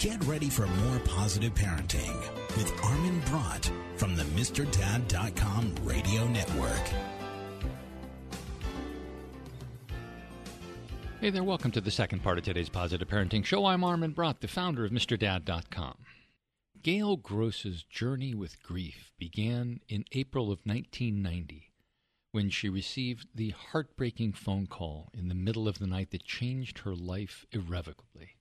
[0.00, 2.16] Get ready for more positive parenting
[2.56, 6.80] with Armin Brott from the MrDad.com radio network.
[11.20, 13.66] Hey there, welcome to the second part of today's Positive Parenting Show.
[13.66, 15.98] I'm Armin Brott, the founder of MrDad.com.
[16.82, 21.74] Gail Gross's journey with grief began in April of 1990
[22.32, 26.78] when she received the heartbreaking phone call in the middle of the night that changed
[26.78, 28.36] her life irrevocably.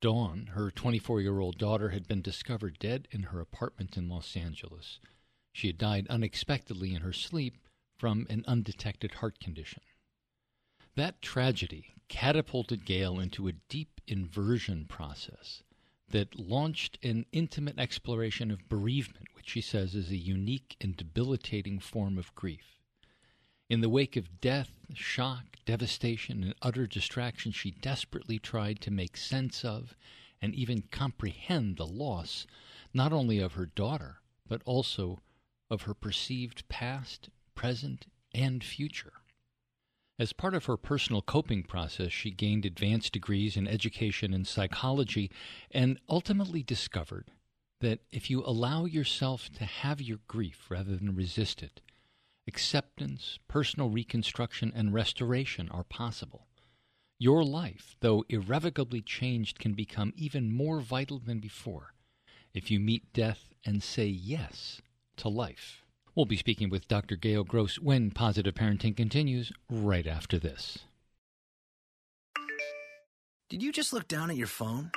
[0.00, 4.34] Dawn, her 24 year old daughter, had been discovered dead in her apartment in Los
[4.34, 4.98] Angeles.
[5.52, 7.58] She had died unexpectedly in her sleep
[7.98, 9.82] from an undetected heart condition.
[10.94, 15.62] That tragedy catapulted Gail into a deep inversion process
[16.08, 21.78] that launched an intimate exploration of bereavement, which she says is a unique and debilitating
[21.78, 22.79] form of grief.
[23.70, 29.16] In the wake of death, shock, devastation, and utter distraction, she desperately tried to make
[29.16, 29.94] sense of
[30.42, 32.48] and even comprehend the loss
[32.92, 35.20] not only of her daughter, but also
[35.70, 39.12] of her perceived past, present, and future.
[40.18, 45.30] As part of her personal coping process, she gained advanced degrees in education and psychology
[45.70, 47.30] and ultimately discovered
[47.80, 51.80] that if you allow yourself to have your grief rather than resist it,
[52.50, 56.48] acceptance, personal reconstruction, and restoration are possible.
[57.16, 61.94] Your life, though irrevocably changed, can become even more vital than before
[62.52, 64.82] if you meet death and say yes
[65.18, 65.84] to life.
[66.16, 67.14] We'll be speaking with Dr.
[67.14, 70.78] Gail Gross when Positive Parenting continues right after this.
[73.48, 74.90] Did you just look down at your phone?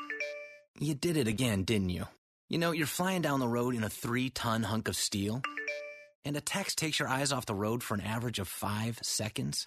[0.79, 2.07] You did it again, didn't you?
[2.49, 5.43] You know, you're flying down the road in a three ton hunk of steel,
[6.25, 9.63] and a text takes your eyes off the road for an average of five seconds.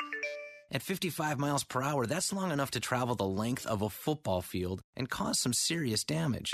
[0.70, 4.42] At 55 miles per hour, that's long enough to travel the length of a football
[4.42, 6.50] field and cause some serious damage.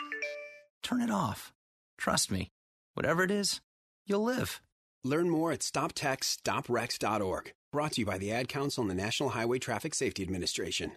[0.82, 1.52] Turn it off.
[1.96, 2.50] Trust me,
[2.94, 3.60] whatever it is,
[4.06, 4.60] you'll live.
[5.04, 7.52] Learn more at stoptextsstopwrecks.org.
[7.72, 10.92] Brought to you by the Ad Council and the National Highway Traffic Safety Administration.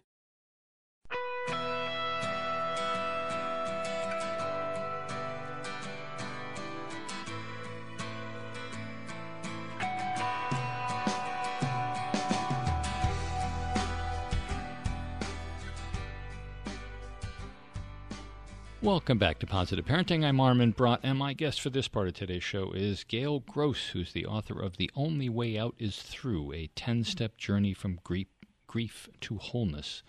[18.85, 20.23] Welcome back to Positive Parenting.
[20.23, 23.87] I'm Armin Brott, and my guest for this part of today's show is Gail Gross,
[23.87, 27.99] who's the author of The Only Way Out is Through, a 10 step journey from
[28.03, 28.27] grief,
[28.67, 30.03] grief to wholeness.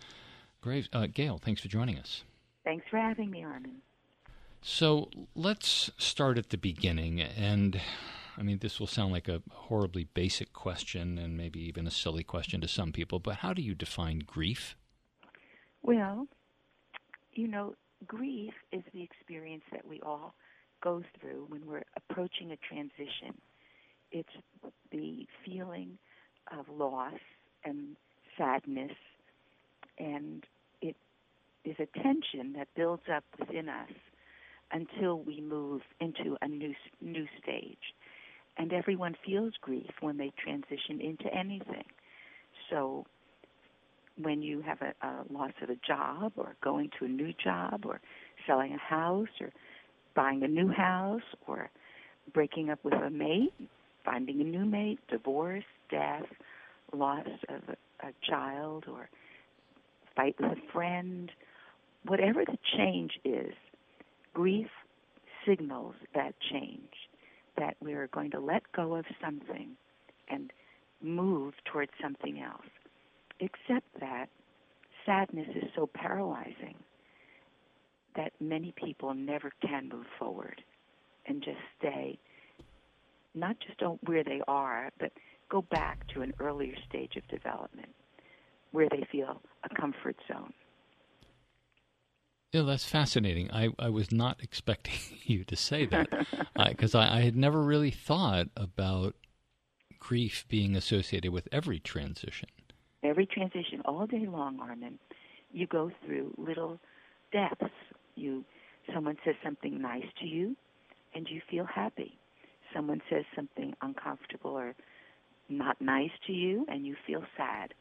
[0.61, 0.91] Great.
[0.93, 2.25] Uh, Gail, thanks for joining us.
[2.65, 3.77] Thanks for having me, Armin.
[4.61, 7.23] So let's start at the beginning.
[7.23, 7.81] And
[8.37, 12.25] I mean, this will sound like a horribly basic question and maybe even a silly
[12.25, 14.77] question to some people, but how do you define grief?
[15.81, 16.29] Well,
[17.33, 17.75] you know,
[18.07, 20.35] grief is the experience that we all
[20.83, 23.41] go through when we're approaching a transition.
[24.13, 24.29] It's
[24.93, 25.99] the feeling
[26.57, 27.15] of loss
[27.65, 27.97] and
[28.39, 28.93] sadness,
[29.99, 30.45] and
[30.81, 30.97] it
[31.65, 33.91] is a tension that builds up within us
[34.73, 37.95] until we move into a new new stage.
[38.59, 41.85] And everyone feels grief when they transition into anything.
[42.71, 43.07] So
[44.21, 47.85] when you have a, a loss of a job or going to a new job
[47.85, 48.01] or
[48.47, 49.51] selling a house or
[50.15, 51.71] buying a new house or
[52.33, 53.53] breaking up with a mate,
[54.05, 56.25] finding a new mate, divorce, death,
[56.93, 59.09] loss of a, a child or
[60.15, 61.31] fight with a friend,
[62.07, 63.53] whatever the change is,
[64.33, 64.69] grief
[65.47, 66.93] signals that change,
[67.59, 69.71] that we're going to let go of something
[70.29, 70.53] and
[71.03, 72.67] move towards something else
[73.41, 74.27] except that
[75.05, 76.75] sadness is so paralyzing
[78.17, 80.63] that many people never can move forward
[81.27, 82.19] and just stay
[83.35, 85.13] not just where they are, but
[85.51, 87.95] go back to an earlier stage of development
[88.73, 89.41] where they feel
[89.71, 90.53] a comfort zone.
[92.53, 93.51] Yeah, that's fascinating.
[93.51, 96.09] I, I was not expecting you to say that
[96.57, 99.15] uh, because I, I had never really thought about
[99.99, 102.49] grief being associated with every transition
[103.07, 104.99] every transition all day long, Armin,
[105.53, 106.79] you go through little
[107.33, 107.73] deaths.
[108.15, 108.45] You
[108.95, 110.57] someone says something nice to you
[111.15, 112.19] and you feel happy.
[112.75, 114.75] Someone says something uncomfortable or
[115.49, 117.75] not nice to you and you feel sad.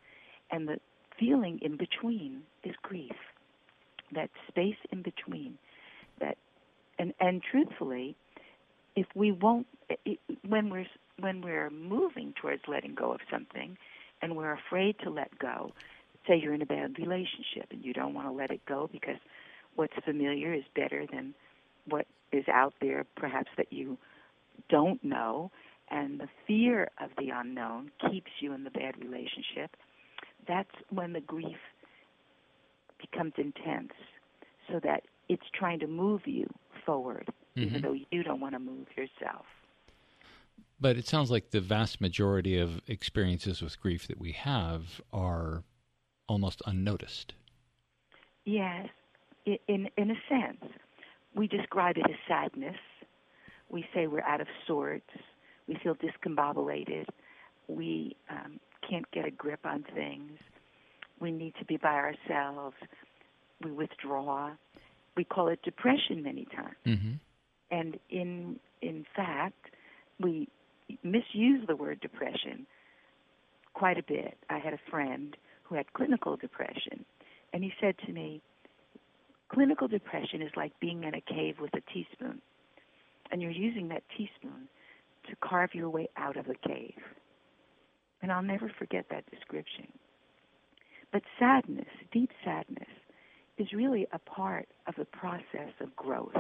[0.51, 0.77] And the
[1.19, 3.15] feeling in between is grief.
[4.13, 5.57] That space in between.
[6.19, 6.37] That
[6.97, 8.15] and and truthfully,
[8.95, 10.85] if we won't it, when we're
[11.19, 13.77] when we're moving towards letting go of something,
[14.25, 15.71] and we're afraid to let go.
[16.27, 19.17] Say you're in a bad relationship and you don't want to let it go because
[19.75, 21.35] what's familiar is better than
[21.87, 23.99] what is out there, perhaps that you
[24.67, 25.51] don't know,
[25.91, 29.77] and the fear of the unknown keeps you in the bad relationship,
[30.47, 31.57] that's when the grief
[32.99, 33.93] becomes intense
[34.71, 36.47] so that it's trying to move you
[36.83, 37.67] forward, mm-hmm.
[37.67, 39.45] even though you don't want to move yourself.
[40.85, 45.63] But it sounds like the vast majority of experiences with grief that we have are
[46.29, 47.33] almost unnoticed.
[48.45, 48.89] Yes,
[49.47, 50.63] in in a sense,
[51.33, 52.77] we describe it as sadness.
[53.67, 55.09] We say we're out of sorts.
[55.67, 57.05] We feel discombobulated.
[57.67, 60.33] We um, can't get a grip on things.
[61.19, 62.75] We need to be by ourselves.
[63.63, 64.51] We withdraw.
[65.17, 66.75] We call it depression many times.
[66.85, 67.13] Mm-hmm.
[67.71, 69.71] And in in fact,
[70.19, 70.47] we
[71.03, 72.65] misuse the word depression
[73.73, 74.37] quite a bit.
[74.49, 77.05] I had a friend who had clinical depression,
[77.53, 78.41] and he said to me,
[79.49, 82.41] Clinical depression is like being in a cave with a teaspoon,
[83.31, 84.67] and you're using that teaspoon
[85.29, 86.97] to carve your way out of the cave.
[88.21, 89.87] And I'll never forget that description.
[91.11, 92.89] But sadness, deep sadness,
[93.57, 96.33] is really a part of the process of growth.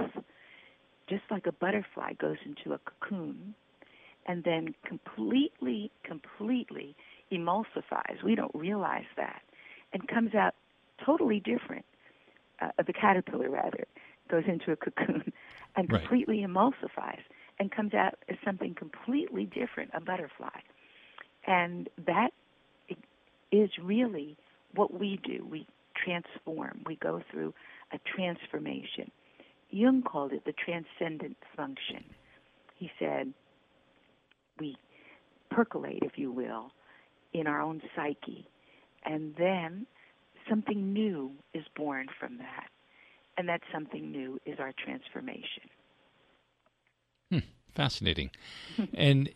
[1.07, 3.53] Just like a butterfly goes into a cocoon
[4.25, 6.95] and then completely, completely
[7.31, 8.23] emulsifies.
[8.23, 9.41] We don't realize that.
[9.93, 10.55] And comes out
[11.05, 11.85] totally different
[12.61, 13.85] uh, the caterpillar rather
[14.29, 15.31] goes into a cocoon
[15.75, 16.01] and right.
[16.01, 17.21] completely emulsifies
[17.59, 20.59] and comes out as something completely different, a butterfly.
[21.47, 22.31] And that
[23.51, 24.35] is really
[24.73, 25.45] what we do.
[25.49, 26.81] We transform.
[26.85, 27.53] We go through
[27.93, 29.11] a transformation.
[29.69, 32.03] Jung called it the transcendent function.
[32.75, 33.33] He said,
[34.59, 34.75] we
[35.51, 36.71] percolate, if you will,
[37.33, 38.47] in our own psyche,
[39.03, 39.85] and then
[40.49, 42.67] something new is born from that.
[43.37, 45.69] And that something new is our transformation.
[47.29, 47.39] Hmm,
[47.73, 48.31] fascinating.
[48.93, 49.29] and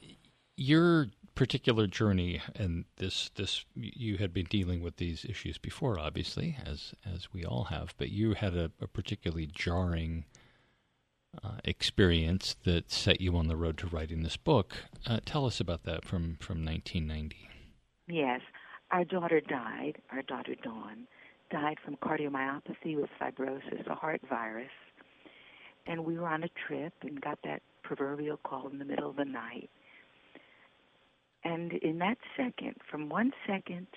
[0.56, 6.58] your particular journey and this this you had been dealing with these issues before obviously
[6.66, 10.26] as as we all have but you had a, a particularly jarring
[11.44, 14.76] uh, experience that set you on the road to writing this book
[15.06, 17.50] uh, tell us about that from from 1990
[18.08, 18.42] yes
[18.92, 21.08] our daughter died, our daughter Dawn,
[21.52, 24.72] died from cardiomyopathy with fibrosis, a heart virus.
[25.86, 29.16] And we were on a trip and got that proverbial call in the middle of
[29.16, 29.70] the night.
[31.44, 33.88] And in that second, from one second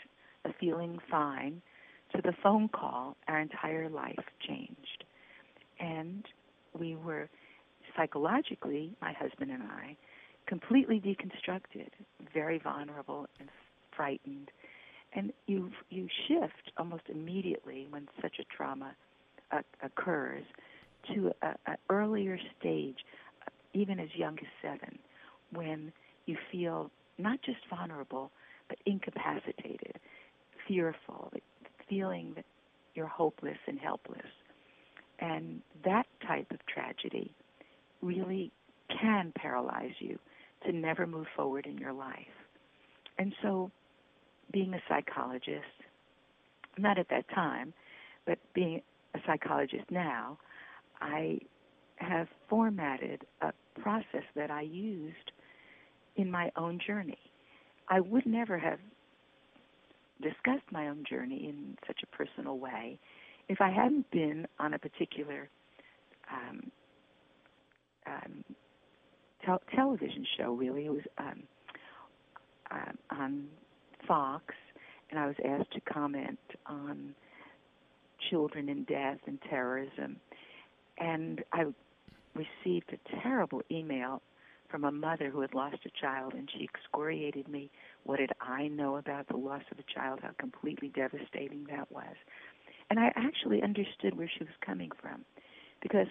[0.44, 1.62] of feeling fine
[2.14, 5.04] to the phone call, our entire life changed.
[5.80, 6.26] And
[6.78, 7.28] we were
[7.96, 9.96] psychologically, my husband and I,
[10.46, 11.88] completely deconstructed,
[12.32, 13.48] very vulnerable and
[13.94, 14.50] frightened.
[15.14, 18.94] And you you shift almost immediately when such a trauma
[19.50, 20.44] uh, occurs
[21.14, 22.96] to an earlier stage,
[23.74, 24.98] even as young as seven,
[25.52, 25.92] when
[26.26, 28.30] you feel not just vulnerable
[28.68, 29.98] but incapacitated,
[30.66, 31.32] fearful,
[31.88, 32.44] feeling that
[32.94, 34.22] you're hopeless and helpless,
[35.22, 37.32] and that type of tragedy
[38.02, 38.50] really
[39.00, 40.18] can paralyze you
[40.66, 42.16] to never move forward in your life.
[43.18, 43.70] And so
[44.52, 45.62] being a psychologist,
[46.76, 47.72] not at that time,
[48.26, 48.82] but being
[49.14, 50.38] a psychologist now,
[51.00, 51.38] I
[51.96, 55.30] have formatted a process that I used
[56.16, 57.18] in my own journey.
[57.88, 58.80] I would never have
[60.20, 62.98] discussed my own journey in such a personal way
[63.52, 65.50] if I hadn't been on a particular
[66.32, 66.70] um,
[68.06, 68.44] um,
[69.44, 70.54] te- television show.
[70.54, 71.42] Really, it was um,
[72.70, 73.44] uh, on
[74.08, 74.54] Fox,
[75.10, 77.14] and I was asked to comment on
[78.30, 80.16] children in death and terrorism.
[80.98, 81.64] And I
[82.34, 84.22] received a terrible email
[84.70, 87.70] from a mother who had lost a child, and she excoriated me.
[88.04, 90.20] What did I know about the loss of a child?
[90.22, 92.16] How completely devastating that was.
[92.92, 95.24] And I actually understood where she was coming from,
[95.80, 96.08] because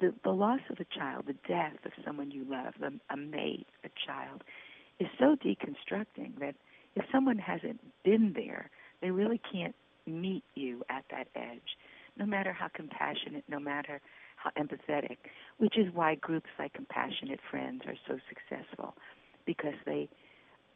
[0.00, 3.68] the the loss of a child, the death of someone you love, a, a mate,
[3.84, 4.42] a child,
[4.98, 6.56] is so deconstructing that
[6.96, 8.68] if someone hasn't been there,
[9.00, 9.76] they really can't
[10.06, 11.78] meet you at that edge,
[12.16, 14.00] no matter how compassionate, no matter
[14.34, 15.18] how empathetic,
[15.58, 18.96] which is why groups like Compassionate Friends are so successful,
[19.46, 20.08] because they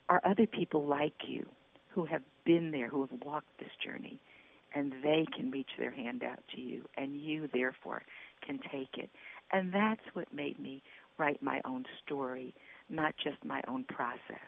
[0.08, 1.44] are other people like you
[1.88, 4.20] who have been there, who have walked this journey,
[4.74, 8.02] and they can reach their hand out to you, and you, therefore,
[8.46, 9.10] can take it.
[9.52, 10.82] And that's what made me
[11.18, 12.54] write my own story
[12.88, 14.38] not just my own process.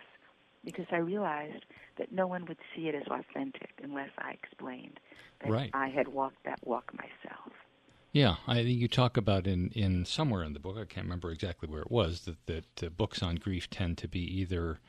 [0.64, 1.64] Because I realized
[1.98, 5.00] that no one would see it as authentic unless I explained
[5.42, 5.70] that right.
[5.72, 7.52] I had walked that walk myself.
[8.12, 10.76] Yeah, I think you talk about in, in somewhere in the book.
[10.76, 14.08] I can't remember exactly where it was that that uh, books on grief tend to
[14.08, 14.80] be either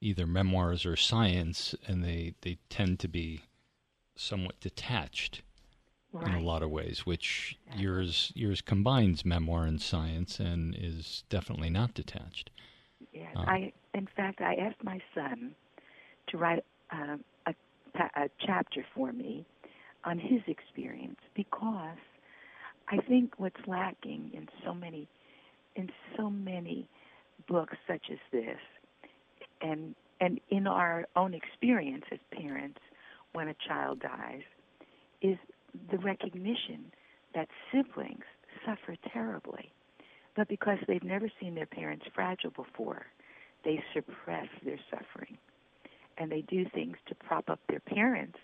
[0.00, 3.42] either memoirs or science, and they they tend to be
[4.20, 5.42] somewhat detached
[6.12, 6.26] Right.
[6.26, 7.06] in a lot of ways.
[7.06, 12.50] Which yours yours combines memoir and science, and is definitely not detached.
[13.12, 13.72] Yes, Um, I.
[13.94, 15.54] In fact, I asked my son
[16.28, 17.54] to write um, a,
[18.16, 19.46] a chapter for me
[20.04, 21.98] on his experience because
[22.88, 25.08] I think what's lacking in so many,
[25.76, 26.88] in so many
[27.48, 28.58] books such as this,
[29.60, 32.80] and and in our own experience as parents
[33.32, 34.42] when a child dies,
[35.22, 35.36] is
[35.90, 36.92] the recognition
[37.34, 38.24] that siblings
[38.66, 39.72] suffer terribly,
[40.36, 43.06] but because they've never seen their parents fragile before,
[43.64, 45.36] they suppress their suffering.
[46.18, 48.38] And they do things to prop up their parents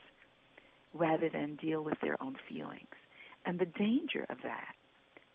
[0.94, 2.86] rather than deal with their own feelings.
[3.44, 4.74] And the danger of that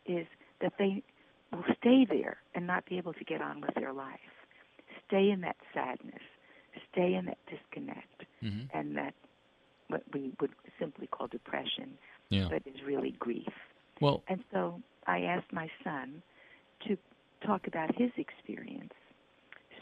[0.06, 0.26] is
[0.62, 1.04] that they
[1.52, 4.20] will stay there and not be able to get on with their life,
[5.08, 6.22] stay in that sadness,
[6.92, 8.76] stay in that disconnect, Mm-hmm.
[8.78, 9.14] and that
[9.92, 11.98] what we would simply call depression,
[12.30, 12.48] Yeah.
[12.50, 13.54] but is really grief.
[14.00, 16.22] Well, And so I asked my son
[16.88, 16.98] to
[17.46, 18.94] talk about his experience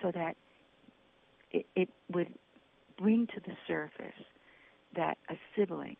[0.01, 0.35] so that
[1.51, 2.33] it, it would
[2.97, 4.23] bring to the surface
[4.95, 5.95] that a sibling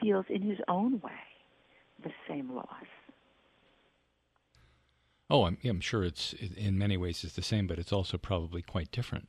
[0.00, 1.12] feels in his own way
[2.02, 2.84] the same loss.
[5.30, 8.62] oh, I'm, I'm sure it's in many ways it's the same, but it's also probably
[8.62, 9.28] quite different.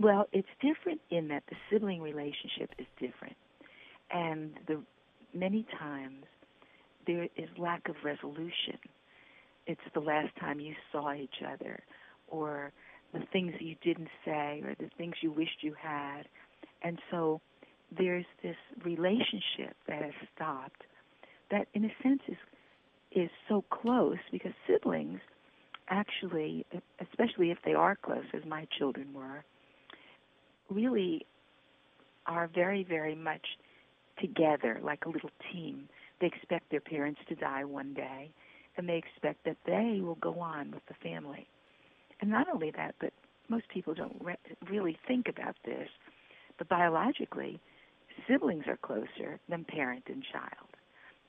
[0.00, 3.36] Well, it's different in that the sibling relationship is different.
[4.10, 4.82] And the
[5.34, 6.24] many times
[7.06, 8.78] there is lack of resolution.
[9.66, 11.80] It's the last time you saw each other
[12.28, 12.72] or
[13.12, 16.22] the things you didn't say or the things you wished you had.
[16.82, 17.40] And so
[17.96, 20.82] there's this relationship that has stopped
[21.50, 22.36] that in a sense is
[23.14, 25.20] is so close because siblings
[25.90, 26.64] actually
[27.00, 29.44] especially if they are close as my children were
[30.70, 31.26] really
[32.26, 33.46] are very, very much
[34.20, 35.88] together, like a little team.
[36.20, 38.30] They expect their parents to die one day,
[38.76, 41.48] and they expect that they will go on with the family.
[42.20, 43.12] And not only that, but
[43.48, 44.36] most people don't re-
[44.70, 45.88] really think about this,
[46.58, 47.60] but biologically,
[48.28, 50.68] siblings are closer than parent and child.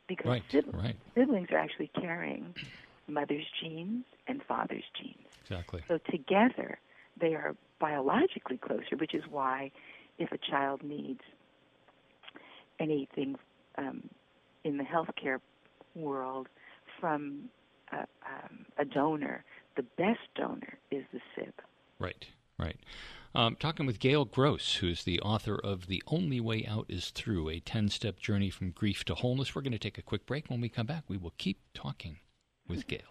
[0.07, 0.95] Because Right, sib- right.
[1.15, 2.53] siblings are actually carrying
[3.07, 5.27] mother's genes and father's genes.
[5.41, 5.81] Exactly.
[5.87, 6.79] So together,
[7.19, 9.69] they are biologically closer, which is why
[10.17, 11.19] if a child needs
[12.79, 13.35] anything
[13.77, 14.09] um,
[14.63, 15.39] in the healthcare
[15.93, 16.47] world
[17.01, 17.49] from
[17.91, 19.43] a, um, a donor,
[19.75, 21.53] the best donor is the SIB.
[21.99, 22.25] Right,
[22.57, 22.77] right.
[23.35, 27.49] Um, talking with Gail Gross, who's the author of The Only Way Out is Through,
[27.49, 29.53] a 10 step journey from grief to wholeness.
[29.53, 30.49] We're going to take a quick break.
[30.49, 32.19] When we come back, we will keep talking
[32.65, 33.01] with Gail.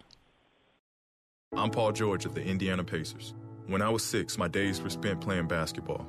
[1.55, 3.35] I'm Paul George of the Indiana Pacers.
[3.67, 6.05] When I was six, my days were spent playing basketball.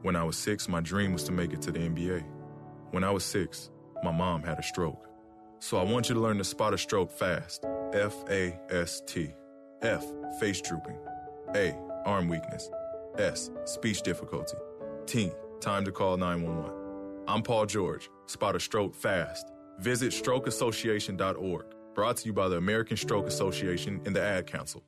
[0.00, 2.24] When I was six, my dream was to make it to the NBA.
[2.92, 3.70] When I was six,
[4.02, 5.06] my mom had a stroke.
[5.58, 7.66] So I want you to learn to spot a stroke fast.
[7.92, 9.34] F A S T.
[9.82, 10.02] F,
[10.40, 10.96] face drooping.
[11.54, 11.76] A,
[12.06, 12.70] arm weakness.
[13.18, 14.56] S, speech difficulty.
[15.04, 15.30] T,
[15.60, 16.72] time to call 911.
[17.28, 18.08] I'm Paul George.
[18.26, 19.52] Spot a stroke fast.
[19.78, 21.64] Visit strokeassociation.org.
[21.94, 24.82] Brought to you by the American Stroke Association and the Ad Council.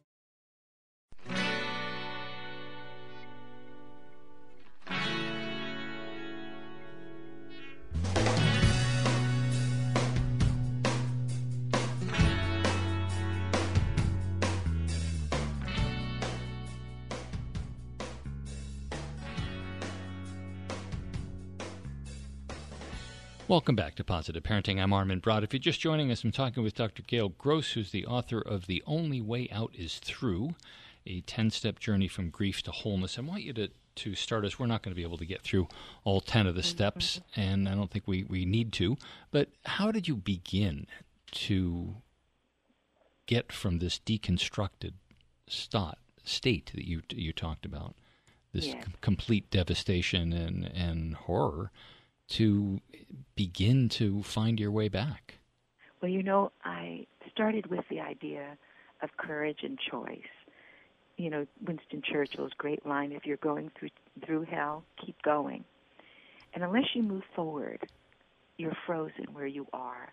[23.49, 24.83] Welcome back to Positive Parenting.
[24.83, 25.45] I'm Armin Brott.
[25.45, 27.05] If you're just joining us, I'm talking with Dr.
[27.05, 30.57] Gail Gross, who's the author of The Only Way Out is Through,
[31.07, 33.17] a 10 step journey from grief to wholeness.
[33.17, 34.59] I want you to, to start us.
[34.59, 35.69] We're not going to be able to get through
[36.03, 36.69] all 10 of the mm-hmm.
[36.69, 38.97] steps, and I don't think we, we need to.
[39.31, 40.89] But how did you begin
[41.31, 41.99] to
[43.27, 44.95] get from this deconstructed
[45.47, 47.95] stot, state that you, you talked about,
[48.53, 48.83] this Yes.
[48.83, 51.71] com- complete devastation and, and horror?
[52.29, 52.81] To
[53.35, 55.39] begin to find your way back?
[56.01, 58.57] Well, you know, I started with the idea
[59.03, 60.21] of courage and choice.
[61.17, 63.91] You know, Winston Churchill's great line, if you're going through
[64.25, 65.65] through hell, keep going.
[66.55, 67.87] And unless you move forward,
[68.57, 70.13] you're frozen where you are.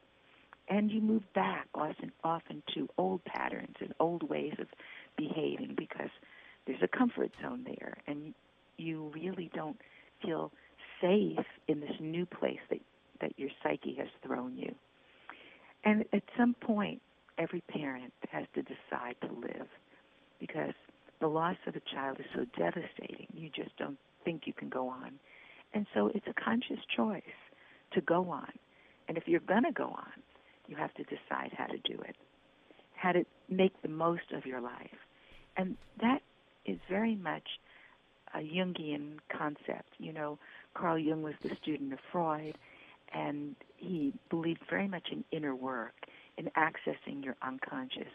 [0.69, 4.67] And you move back often often to old patterns and old ways of
[5.17, 6.09] behaving because
[6.65, 8.33] there's a comfort zone there and
[8.77, 9.77] you really don't
[10.21, 10.51] feel
[11.01, 12.79] safe in this new place that,
[13.21, 14.73] that your psyche has thrown you.
[15.83, 17.01] And at some point,
[17.37, 19.67] every parent has to decide to live
[20.39, 20.73] because
[21.19, 23.27] the loss of a child is so devastating.
[23.33, 25.13] You just don't think you can go on.
[25.73, 27.21] And so it's a conscious choice
[27.93, 28.51] to go on.
[29.07, 30.21] And if you're going to go on,
[30.67, 32.15] you have to decide how to do it,
[32.95, 34.97] how to make the most of your life.
[35.57, 36.19] And that
[36.65, 37.47] is very much
[38.33, 39.89] a Jungian concept.
[39.97, 40.39] You know,
[40.73, 42.57] Carl Jung was the student of Freud,
[43.13, 45.93] and he believed very much in inner work,
[46.37, 48.11] in accessing your unconscious,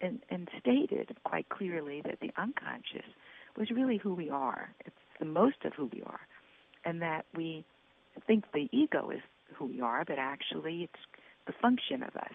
[0.00, 3.06] and, and stated quite clearly that the unconscious
[3.56, 4.70] was really who we are.
[4.84, 6.20] It's the most of who we are,
[6.84, 7.64] and that we
[8.26, 9.20] think the ego is
[9.54, 11.02] who we are, but actually it's
[11.46, 12.34] the function of us.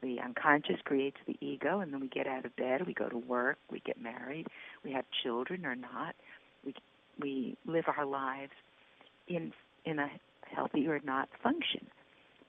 [0.00, 3.18] The unconscious creates the ego, and then we get out of bed, we go to
[3.18, 4.46] work, we get married,
[4.84, 6.14] we have children or not,
[6.64, 6.74] we
[7.20, 8.52] we live our lives
[9.28, 9.52] in
[9.84, 10.10] in a
[10.42, 11.86] healthy or not function.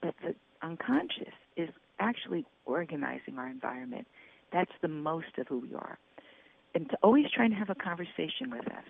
[0.02, 1.70] But the unconscious is
[2.00, 4.08] actually organizing our environment.
[4.52, 5.98] That's the most of who we are.
[6.74, 8.86] And to always trying to have a conversation with us.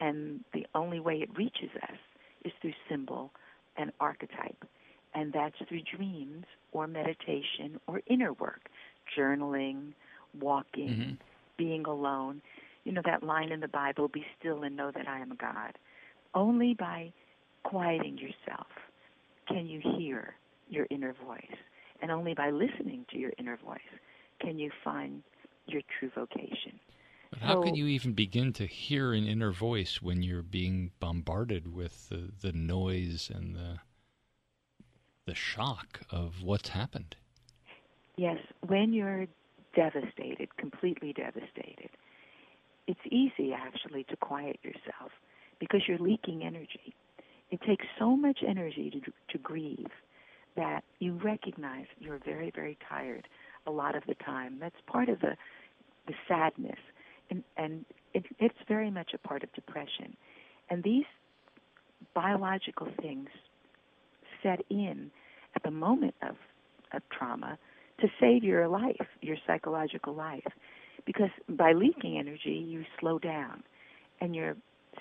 [0.00, 1.98] And the only way it reaches us
[2.44, 3.32] is through symbol
[3.76, 4.64] and archetype.
[5.14, 8.68] And that's through dreams or meditation or inner work,
[9.16, 9.92] journaling,
[10.38, 11.14] walking, mm-hmm.
[11.56, 12.42] being alone.
[12.84, 15.76] You know that line in the Bible, be still and know that I am God.
[16.34, 17.12] Only by
[17.64, 18.66] quieting yourself
[19.48, 20.34] can you hear
[20.68, 21.56] your inner voice.
[22.00, 23.80] And only by listening to your inner voice
[24.40, 25.22] can you find
[25.66, 26.78] your true vocation.
[27.30, 30.92] But how so, can you even begin to hear an inner voice when you're being
[31.00, 33.80] bombarded with the, the noise and the
[35.26, 37.14] the shock of what's happened?
[38.16, 39.26] Yes, when you're
[39.76, 41.90] devastated, completely devastated,
[42.86, 45.12] it's easy actually to quiet yourself
[45.60, 46.94] because you're leaking energy.
[47.50, 49.90] It takes so much energy to to grieve
[50.56, 53.26] that you recognize you're very very tired
[53.66, 54.58] a lot of the time.
[54.60, 55.36] That's part of the
[56.06, 56.78] the sadness
[57.30, 57.84] and, and
[58.14, 60.16] it, it's very much a part of depression.
[60.70, 61.04] And these
[62.14, 63.28] biological things
[64.42, 65.10] set in
[65.56, 66.36] at the moment of,
[66.92, 67.58] of trauma
[68.00, 70.46] to save your life, your psychological life.
[71.04, 73.62] Because by leaking energy, you slow down,
[74.20, 74.56] and your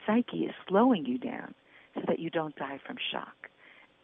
[0.06, 1.54] psyche is slowing you down
[1.96, 3.50] so that you don't die from shock.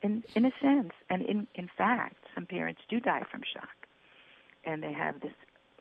[0.01, 3.69] In, in a sense, and in, in fact, some parents do die from shock.
[4.65, 5.33] And they have this,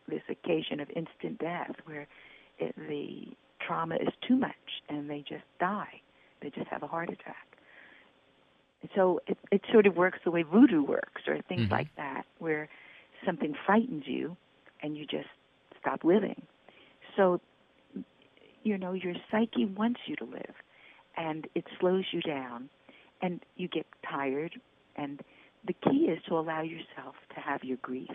[0.09, 2.07] this occasion of instant death where
[2.59, 3.29] it, the
[3.67, 6.01] trauma is too much and they just die.
[6.41, 7.47] They just have a heart attack.
[8.95, 11.73] So it, it sort of works the way voodoo works or things mm-hmm.
[11.73, 12.69] like that, where
[13.25, 14.37] something frightens you
[14.83, 15.29] and you just
[15.81, 16.43] stop living.
[17.17, 17.41] So,
[18.63, 20.55] you know, your psyche wants you to live
[21.17, 22.69] and it slows you down
[23.21, 24.61] and you get tired.
[24.97, 25.21] And
[25.67, 28.11] the key is to allow yourself to have your grief.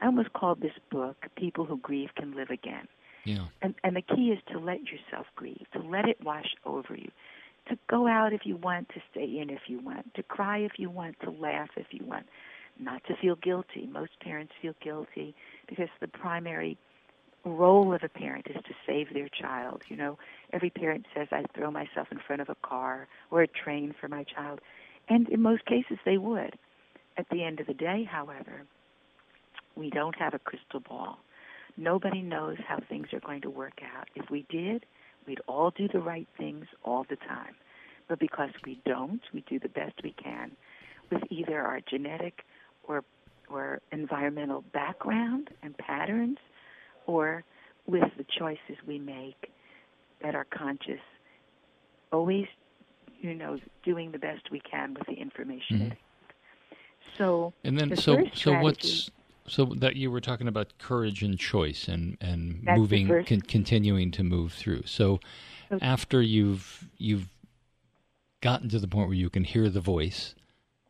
[0.00, 2.88] I almost called this book People Who Grieve Can Live Again
[3.28, 3.44] yeah.
[3.60, 7.10] And and the key is to let yourself grieve, to let it wash over you,
[7.68, 10.72] to go out if you want, to stay in if you want, to cry if
[10.78, 12.24] you want, to laugh if you want,
[12.78, 13.86] not to feel guilty.
[13.90, 15.34] Most parents feel guilty
[15.68, 16.78] because the primary
[17.48, 19.82] role of a parent is to save their child.
[19.88, 20.18] You know,
[20.52, 24.08] every parent says, I throw myself in front of a car or a train for
[24.08, 24.60] my child.
[25.08, 26.56] And in most cases, they would.
[27.16, 28.62] At the end of the day, however,
[29.74, 31.18] we don't have a crystal ball.
[31.76, 34.08] Nobody knows how things are going to work out.
[34.14, 34.84] If we did,
[35.26, 37.54] we'd all do the right things all the time.
[38.08, 40.52] But because we don't, we do the best we can
[41.10, 42.44] with either our genetic
[42.84, 43.04] or
[43.50, 46.36] or environmental background and patterns
[47.08, 47.42] or
[47.86, 49.50] with the choices we make
[50.22, 51.00] that are conscious
[52.12, 52.46] always
[53.20, 56.74] you know doing the best we can with the information mm-hmm.
[57.16, 59.10] so and then the so so what's
[59.48, 64.22] so that you were talking about courage and choice and and moving con- continuing to
[64.22, 64.82] move through.
[64.84, 65.20] So
[65.72, 65.84] okay.
[65.84, 67.28] after you've you've
[68.40, 70.34] gotten to the point where you can hear the voice,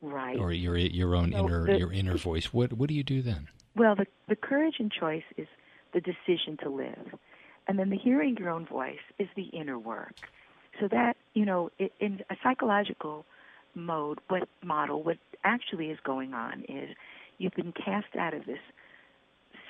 [0.02, 3.04] right, or your your own so inner the, your inner voice, what what do you
[3.04, 3.48] do then?
[3.76, 5.46] Well, the the courage and choice is
[5.92, 7.14] the decision to live,
[7.66, 10.14] and then the hearing your own voice is the inner work.
[10.80, 11.70] So that you know,
[12.00, 13.24] in a psychological
[13.74, 16.90] mode, what model, what actually is going on is
[17.38, 18.58] You've been cast out of this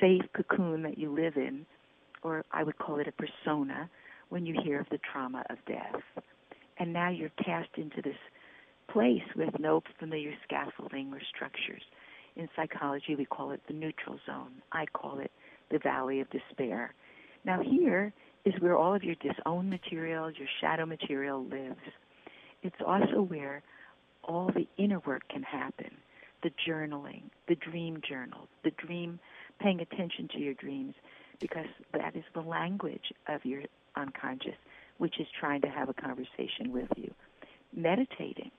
[0.00, 1.66] safe cocoon that you live in,
[2.22, 3.90] or I would call it a persona,
[4.30, 6.02] when you hear of the trauma of death.
[6.78, 8.16] And now you're cast into this
[8.90, 11.82] place with no familiar scaffolding or structures.
[12.36, 14.62] In psychology, we call it the neutral zone.
[14.72, 15.30] I call it
[15.70, 16.94] the valley of despair.
[17.44, 18.12] Now, here
[18.44, 21.80] is where all of your disowned material, your shadow material lives.
[22.62, 23.62] It's also where
[24.24, 25.90] all the inner work can happen
[26.42, 29.18] the journaling, the dream journals, the dream,
[29.60, 30.94] paying attention to your dreams,
[31.40, 33.62] because that is the language of your
[33.96, 34.54] unconscious,
[34.98, 37.12] which is trying to have a conversation with you.
[37.74, 38.52] Meditating,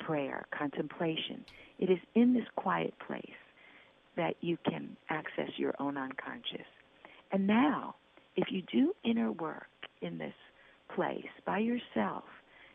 [0.00, 1.44] prayer, contemplation,
[1.78, 3.30] it is in this quiet place
[4.18, 6.66] that you can access your own unconscious.
[7.32, 7.94] And now,
[8.36, 9.68] if you do inner work
[10.02, 10.34] in this
[10.94, 12.24] place by yourself,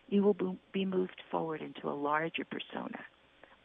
[0.09, 2.99] you will be moved forward into a larger persona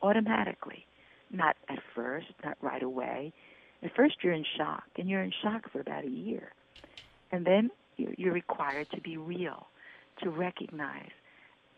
[0.03, 0.87] automatically.
[1.31, 3.33] Not at first, not right away.
[3.83, 6.53] At first, you're in shock, and you're in shock for about a year.
[7.31, 9.69] And then you're required to be real,
[10.23, 11.11] to recognize,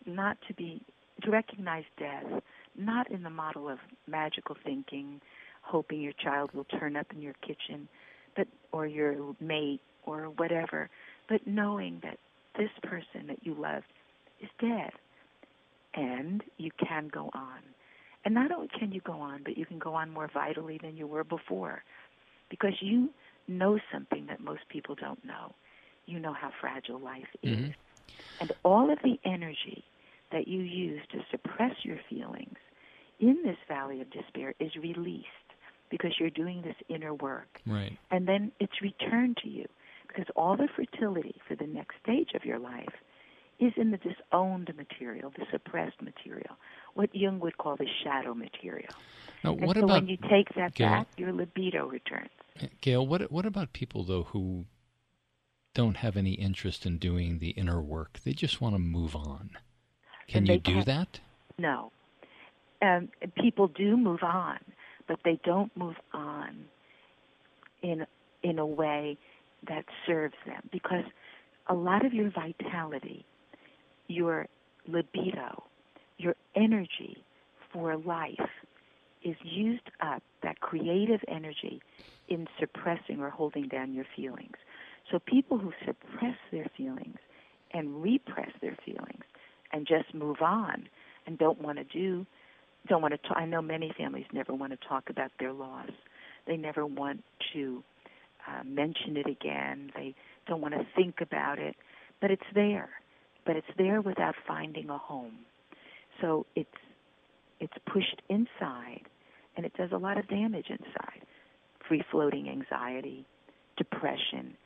[0.06, 0.82] not to be,
[1.22, 2.42] to recognize death,
[2.78, 5.20] not in the model of magical thinking,
[5.70, 7.88] hoping your child will turn up in your kitchen,
[8.36, 10.90] but or your mate or whatever,
[11.28, 12.18] but knowing that
[12.58, 13.86] this person that you loved
[14.40, 14.90] is dead,
[15.94, 17.60] and you can go on.
[18.24, 20.96] And not only can you go on, but you can go on more vitally than
[20.96, 21.82] you were before,
[22.48, 23.10] because you
[23.48, 25.54] know something that most people don't know.
[26.06, 27.58] You know how fragile life is.
[27.58, 27.70] Mm-hmm.
[28.40, 29.84] And all of the energy
[30.32, 32.56] that you use to suppress your feelings
[33.20, 35.26] in this valley of despair is released
[35.90, 37.60] because you're doing this inner work.
[37.66, 37.96] Right.
[38.10, 39.66] And then it's returned to you
[40.06, 42.94] because all the fertility for the next stage of your life
[43.60, 46.56] is in the disowned material, the suppressed material,
[46.94, 48.88] what Jung would call the shadow material.
[49.44, 52.30] Now, and what so about when you take that Gail, back, your libido returns.
[52.80, 54.64] Gail, what what about people though who
[55.74, 58.20] don't have any interest in doing the inner work?
[58.24, 59.50] They just want to move on.
[60.26, 61.20] Can you do that?
[61.58, 61.92] No.
[62.82, 64.58] Um, people do move on,
[65.06, 66.64] but they don't move on
[67.82, 68.06] in
[68.42, 69.18] in a way
[69.68, 71.04] that serves them because
[71.68, 73.24] a lot of your vitality,
[74.08, 74.46] your
[74.86, 75.62] libido,
[76.16, 77.22] your energy
[77.72, 78.50] for life
[79.22, 81.82] is used up, that creative energy,
[82.28, 84.56] in suppressing or holding down your feelings.
[85.10, 87.18] So people who suppress their feelings
[87.72, 89.24] and repress their feelings
[89.72, 90.88] and just move on
[91.26, 92.26] and don't want to do,
[92.88, 93.36] don't want to talk.
[93.36, 95.90] I know many families never want to talk about their loss.
[96.46, 97.22] They never want
[97.52, 97.82] to
[98.48, 99.90] uh, mention it again.
[99.94, 100.14] They
[100.46, 101.76] don't want to think about it.
[102.20, 102.90] But it's there.
[103.46, 105.38] But it's there without finding a home.
[106.20, 106.68] So it's
[107.60, 109.02] it's pushed inside,
[109.56, 111.26] and it does a lot of damage inside.
[111.86, 113.26] Free floating anxiety,
[113.76, 114.56] depression.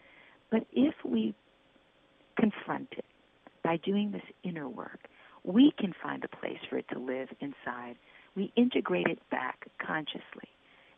[0.50, 1.34] But if we
[2.38, 3.04] confront it
[3.64, 5.00] by doing this inner work,
[5.44, 7.96] we can find a place for it to live inside.
[8.34, 10.48] We integrate it back consciously.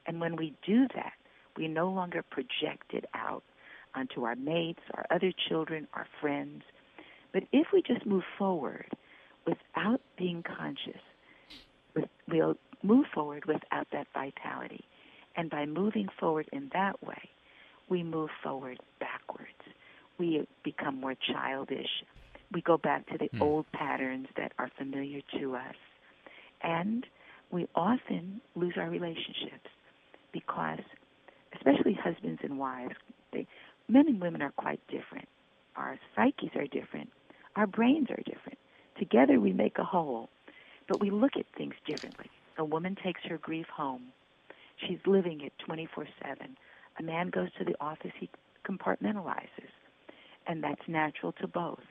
[0.07, 1.13] And when we do that,
[1.57, 3.43] we no longer project it out
[3.95, 6.63] onto our mates, our other children, our friends.
[7.33, 8.87] But if we just move forward
[9.47, 11.01] without being conscious,
[12.29, 14.85] we'll move forward without that vitality.
[15.37, 17.31] And by moving forward in that way,
[17.89, 19.51] we move forward backwards.
[20.19, 21.91] We become more childish.
[22.57, 23.43] We go back to the hmm.
[23.43, 25.75] old patterns that are familiar to us.
[26.63, 27.05] And
[27.51, 29.69] we often lose our relationships
[30.33, 30.81] because,
[31.55, 32.95] especially husbands and wives,
[33.31, 33.47] they,
[33.91, 35.29] men and women are quite different.
[35.77, 37.11] Our psyches are different.
[37.57, 38.57] Our brains are different.
[38.99, 40.31] Together we make a whole,
[40.89, 42.31] but we look at things differently.
[42.57, 44.05] A woman takes her grief home.
[44.79, 46.57] She's living it 24 7.
[47.01, 48.31] A man goes to the office, he
[48.67, 49.75] compartmentalizes,
[50.47, 51.83] and that's natural to both.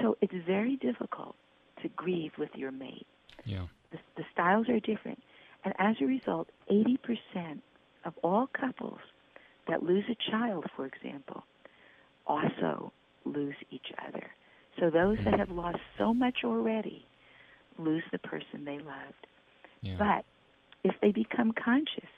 [0.00, 1.34] So it's very difficult
[1.82, 3.06] to grieve with your mate.
[3.44, 3.66] Yeah.
[3.90, 5.22] The, the styles are different.
[5.64, 7.60] And as a result, 80%
[8.04, 9.00] of all couples
[9.66, 11.44] that lose a child, for example,
[12.26, 12.92] also
[13.24, 14.24] lose each other.
[14.78, 15.38] So those that mm.
[15.38, 17.04] have lost so much already
[17.78, 19.26] lose the person they loved.
[19.82, 19.96] Yeah.
[19.98, 20.24] But
[20.84, 22.08] if they become conscious,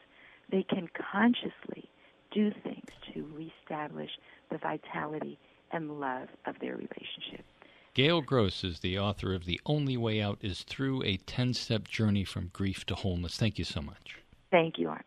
[0.51, 1.89] they can consciously
[2.33, 4.11] do things to reestablish
[4.51, 5.39] the vitality
[5.73, 7.45] and love of their relationship.
[7.93, 11.89] Gail Gross is the author of The Only Way Out is Through a 10 Step
[11.89, 13.37] Journey from Grief to Wholeness.
[13.37, 14.17] Thank you so much.
[14.53, 15.05] Thank you, Armin.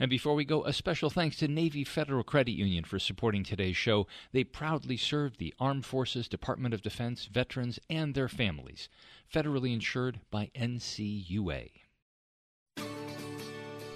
[0.00, 3.76] And before we go, a special thanks to Navy Federal Credit Union for supporting today's
[3.76, 4.08] show.
[4.32, 8.88] They proudly serve the Armed Forces, Department of Defense, veterans, and their families.
[9.32, 11.70] Federally insured by NCUA.